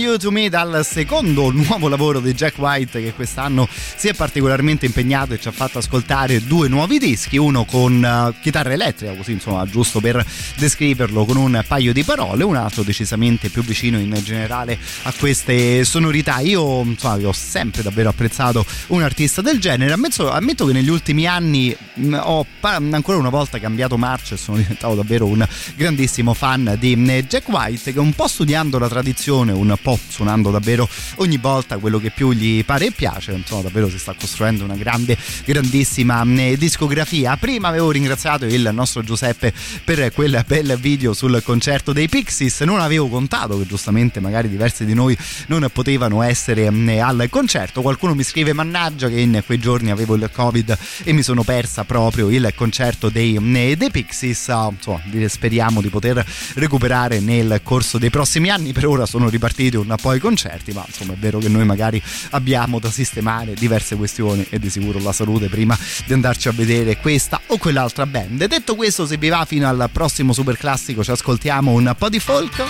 [0.08, 4.86] You to Me dal secondo nuovo lavoro di Jack White che quest'anno si è particolarmente
[4.86, 9.32] impegnato e ci ha fatto ascoltare due nuovi dischi, uno con uh, chitarra elettrica, così
[9.32, 10.24] insomma giusto per
[10.56, 15.84] descriverlo con un paio di parole, un altro decisamente più vicino in generale a queste
[15.84, 16.38] sonorità.
[16.38, 21.26] Io insomma ho sempre davvero apprezzato un artista del genere, ammetto, ammetto che negli ultimi
[21.26, 26.32] anni mh, ho pa- ancora una volta cambiato marcia e sono diventato davvero un grandissimo
[26.32, 26.96] fan di
[27.28, 31.98] Jack White che un po' studiando la tradizione, un po' suonando davvero ogni volta quello
[31.98, 36.24] che più gli pare e piace, insomma davvero si sta costruendo una grande, grandissima
[36.56, 37.36] discografia.
[37.36, 39.52] Prima avevo ringraziato il nostro Giuseppe
[39.84, 44.84] per quel bel video sul concerto dei Pixies, non avevo contato che giustamente magari diversi
[44.84, 45.16] di noi
[45.46, 50.30] non potevano essere al concerto, qualcuno mi scrive mannaggia che in quei giorni avevo il
[50.32, 53.38] covid e mi sono persa proprio il concerto dei,
[53.76, 58.72] dei Pixies, insomma speriamo di poter recuperare nel corso dei prossimi anni.
[58.72, 62.02] Per ora sono ripartiti un po' i concerti, ma insomma è vero che noi magari
[62.30, 66.98] abbiamo da sistemare diverse questioni e di sicuro la salute prima di andarci a vedere
[66.98, 68.44] questa o quell'altra band.
[68.46, 72.20] Detto questo, se vi va fino al prossimo super classico ci ascoltiamo un po' di
[72.20, 72.64] folk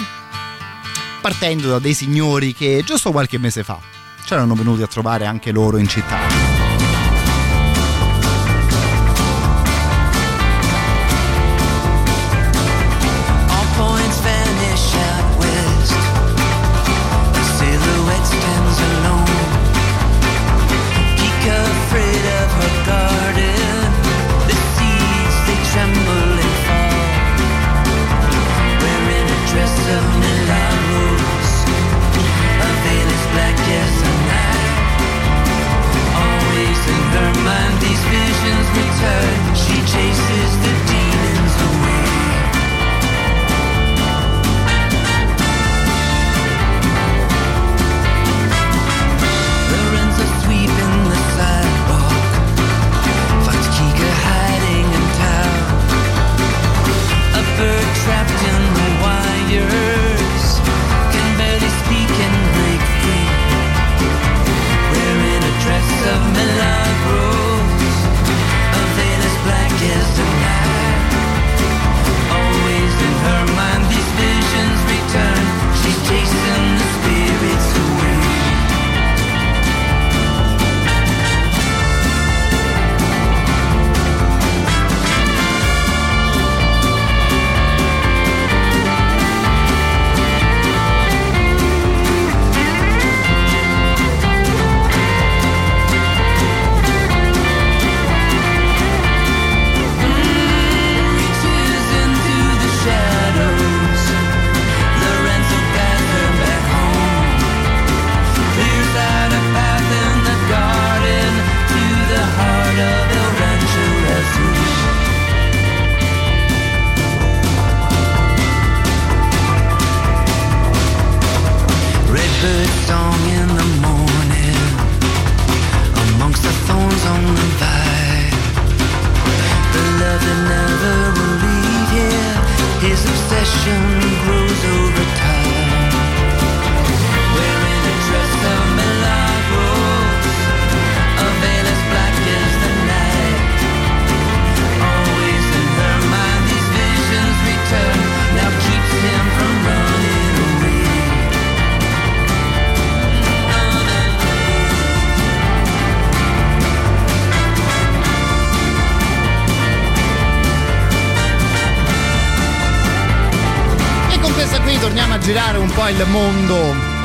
[1.20, 3.80] partendo da dei signori che giusto qualche mese fa
[4.24, 6.47] c'erano venuti a trovare anche loro in città.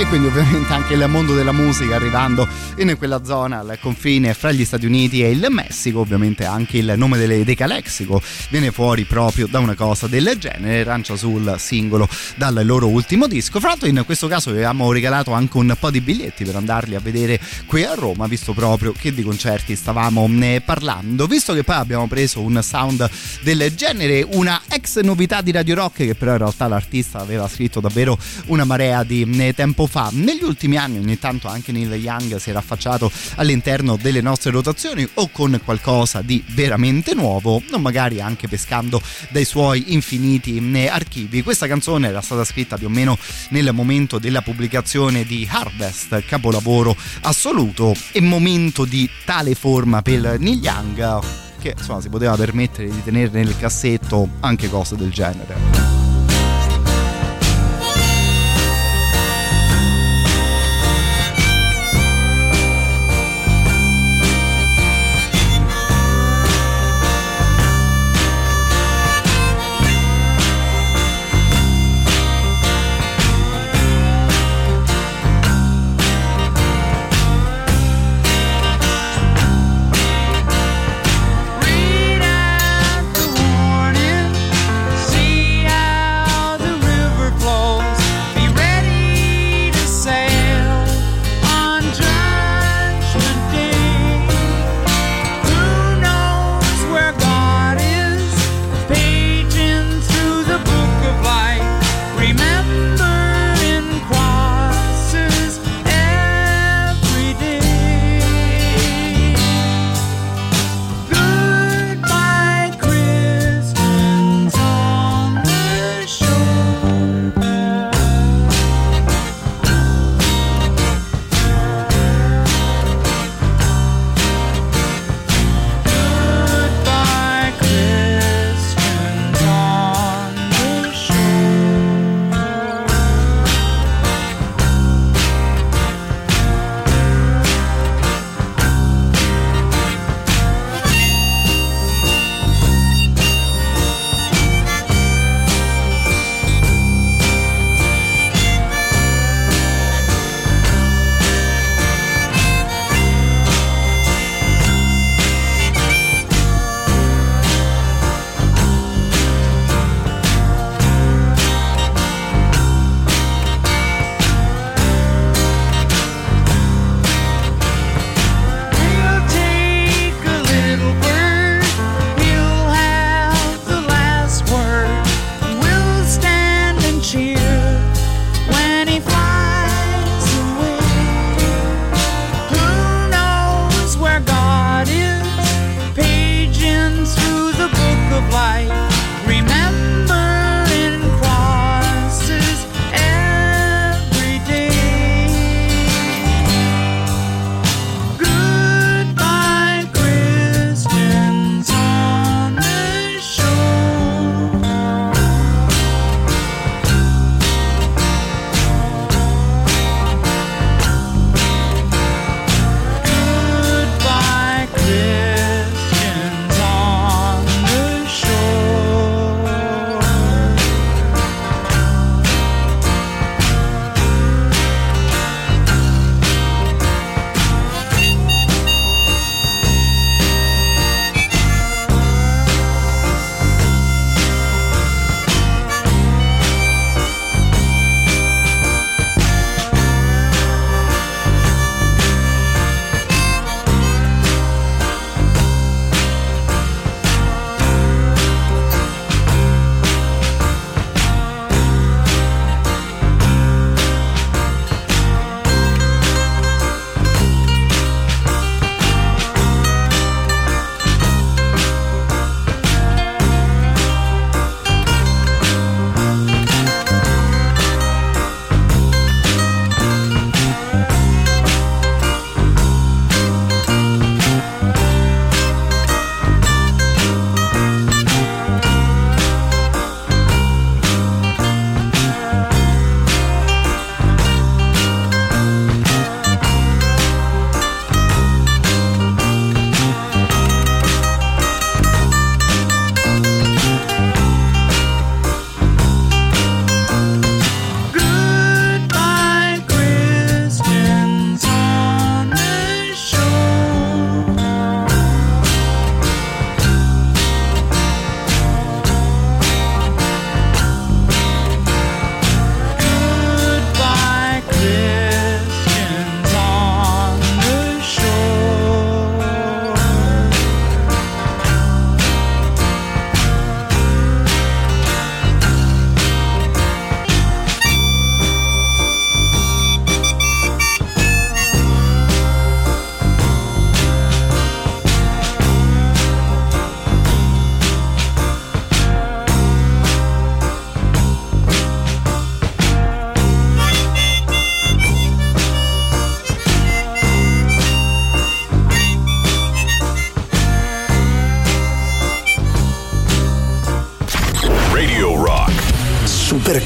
[0.04, 2.48] E quindi ovviamente anche il mondo della musica arrivando
[2.78, 6.94] in quella zona al confine fra gli Stati Uniti e il Messico ovviamente anche il
[6.98, 12.08] nome delle, dei Calexico viene fuori proprio da una cosa del genere Arancia sul singolo
[12.36, 16.02] dal loro ultimo disco fra l'altro in questo caso avevamo regalato anche un po' di
[16.02, 20.62] biglietti per andarli a vedere qui a Roma visto proprio che di concerti stavamo eh,
[20.66, 23.10] parlando visto che poi abbiamo preso un sound
[23.42, 27.80] del genere una ex novità di Radio Rock che però in realtà l'artista aveva scritto
[27.80, 28.18] davvero
[28.48, 30.10] una marea di eh, tempo fa.
[30.12, 35.08] Negli ultimi anni ogni tanto anche Neil Young si era affacciato all'interno delle nostre rotazioni
[35.16, 41.44] o con qualcosa di veramente nuovo o magari anche pescando dai suoi infiniti eh, archivi.
[41.44, 43.18] Questa canzone era stata scritta più o meno
[43.50, 50.64] nel momento della pubblicazione di Harvest, capolavoro assoluto e momento di tale forma per Neil
[50.64, 56.03] Young che insomma si poteva permettere di tenere nel cassetto anche cose del genere.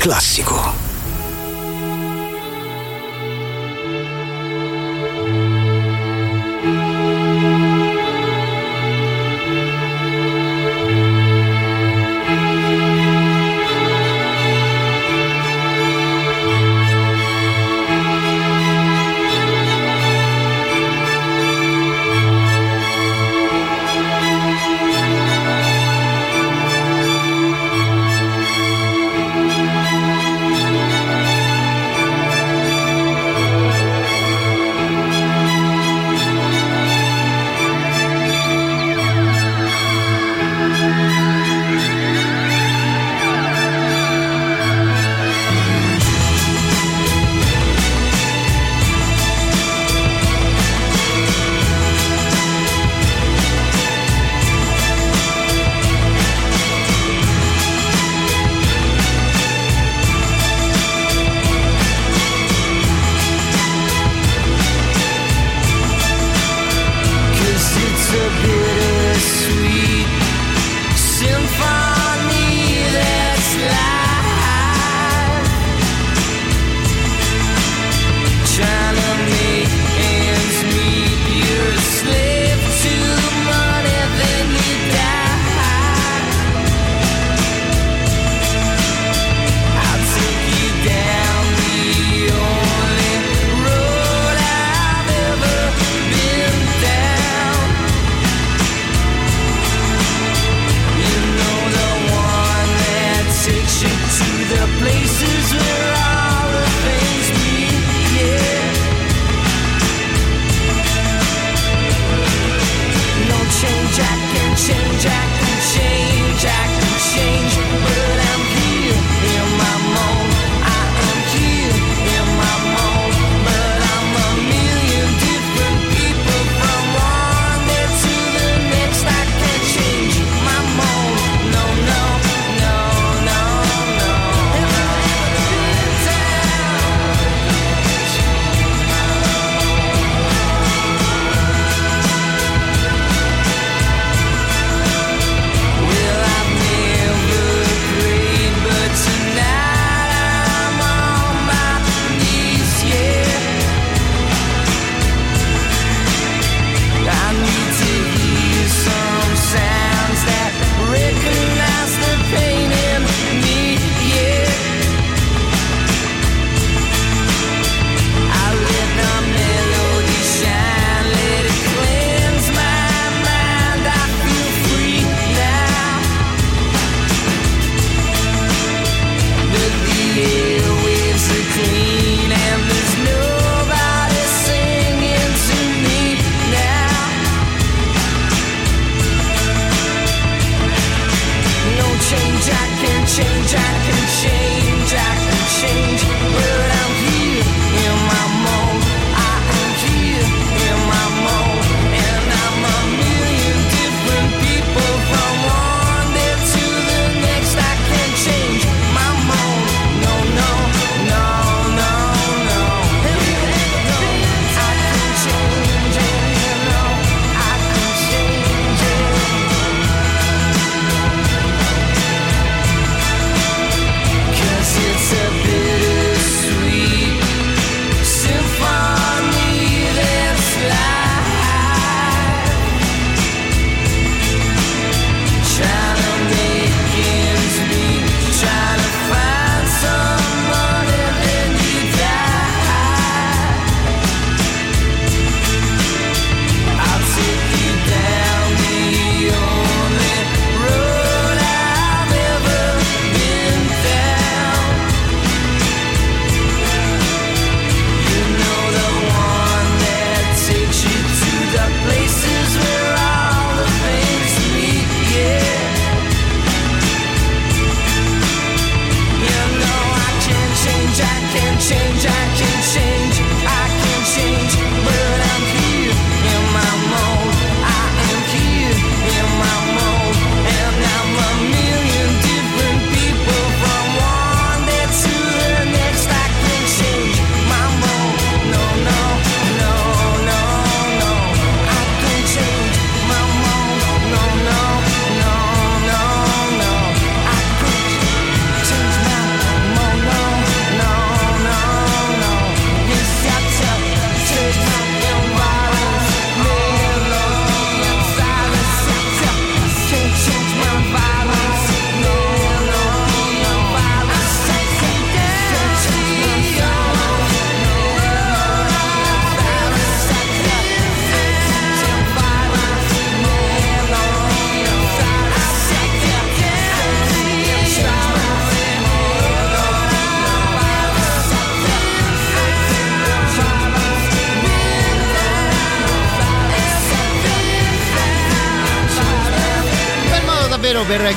[0.08, 0.57] Classico.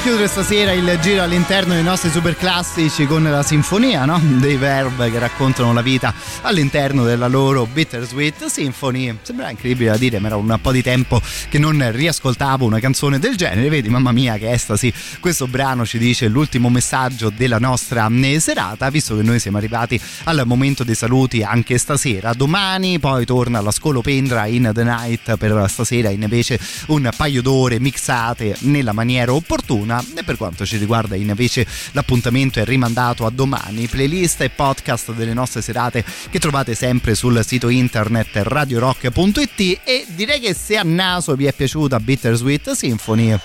[0.03, 4.19] Chiudere stasera il giro all'interno dei nostri super classici con la sinfonia no?
[4.39, 9.19] dei Verb che raccontano la vita all'interno della loro Bittersweet Symphony.
[9.21, 11.21] Sembra incredibile da dire, ma era un po' di tempo
[11.51, 13.69] che non riascoltavo una canzone del genere.
[13.69, 14.93] Vedi, mamma mia, che estasi!
[15.21, 20.01] Questo brano ci dice l'ultimo messaggio della nostra eh, serata, visto che noi siamo arrivati
[20.25, 22.33] al momento dei saluti anche stasera.
[22.33, 28.57] Domani poi torna la scolopendra in The Night per stasera invece un paio d'ore mixate
[28.61, 33.89] nella maniera opportuna e per quanto ci riguarda invece l'appuntamento è rimandato a domani.
[33.89, 40.41] Playlist e podcast delle nostre serate che trovate sempre sul sito internet radiorock.it e direi
[40.41, 43.37] che se a naso vi è piaciuta Bittersweet Symphony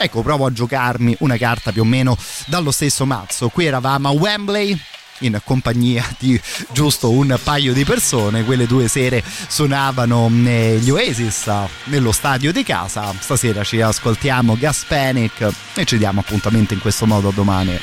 [0.00, 2.16] ecco provo a giocarmi una carta più o meno
[2.46, 3.48] dallo stesso mazzo.
[3.48, 4.78] Qui eravamo a Wembley
[5.20, 6.40] in compagnia di
[6.72, 8.44] giusto un paio di persone.
[8.44, 11.50] Quelle due sere suonavano eh, gli Oasis
[11.84, 13.14] nello stadio di casa.
[13.18, 17.78] Stasera ci ascoltiamo Gas Panic e ci diamo appuntamento in questo modo domani.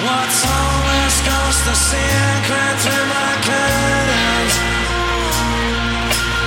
[0.00, 4.54] What's always goes the secret through my curtains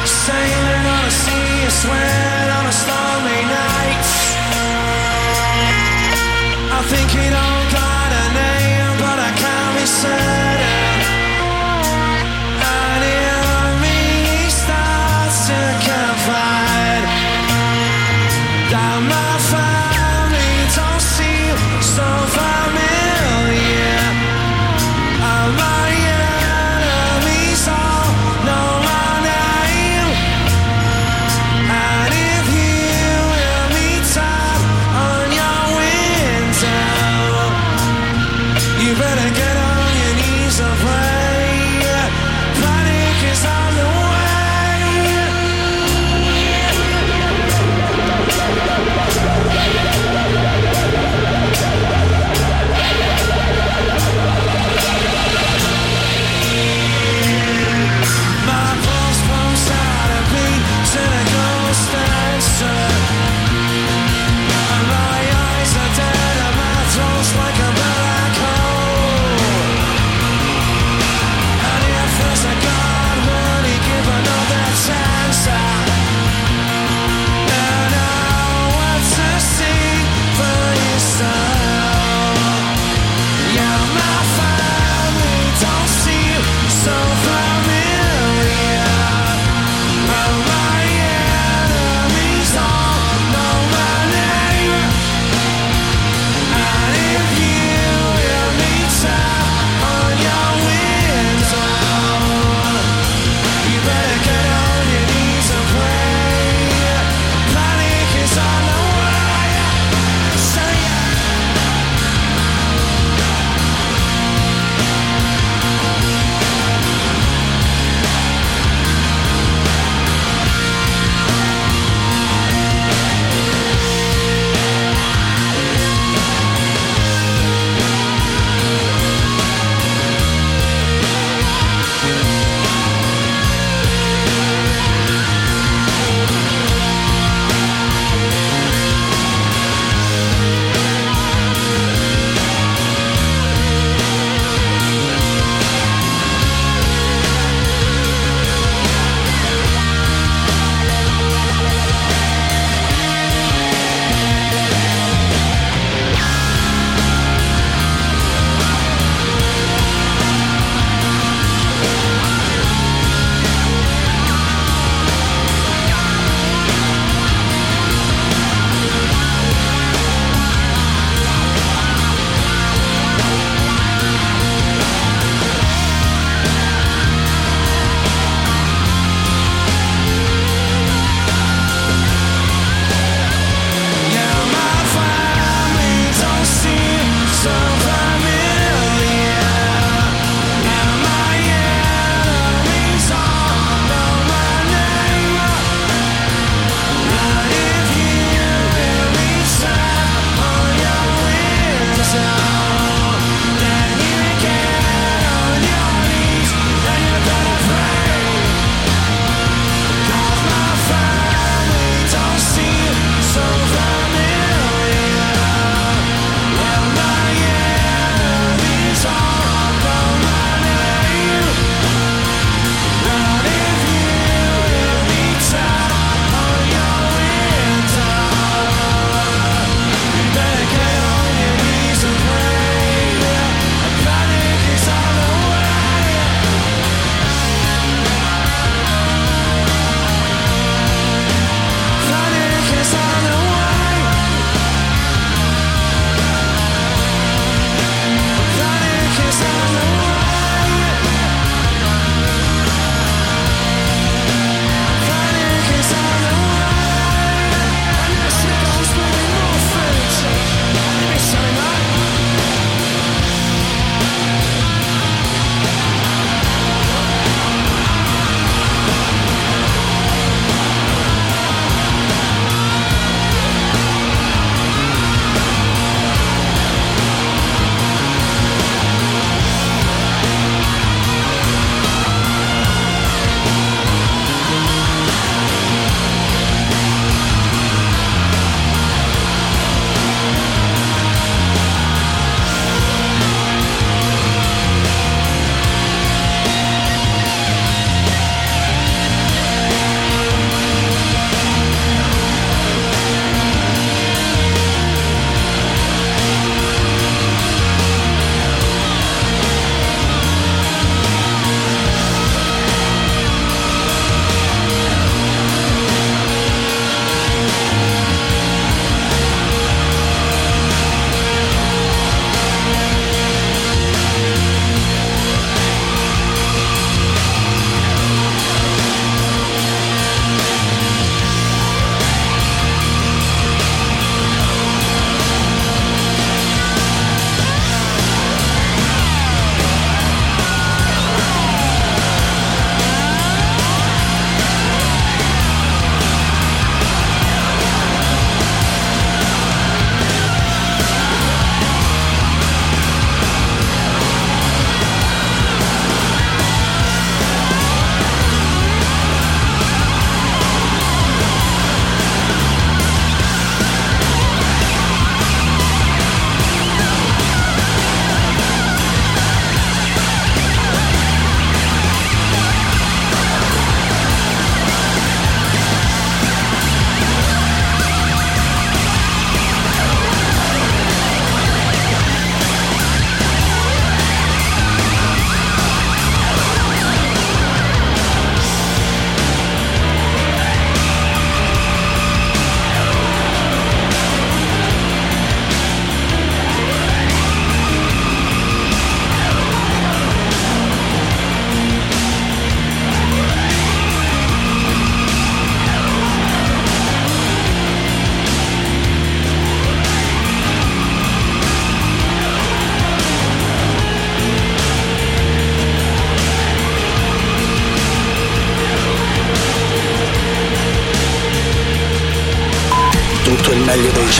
[0.05, 4.07] Sailing on a sea of sweat on a stormy night
[6.71, 7.60] I think it all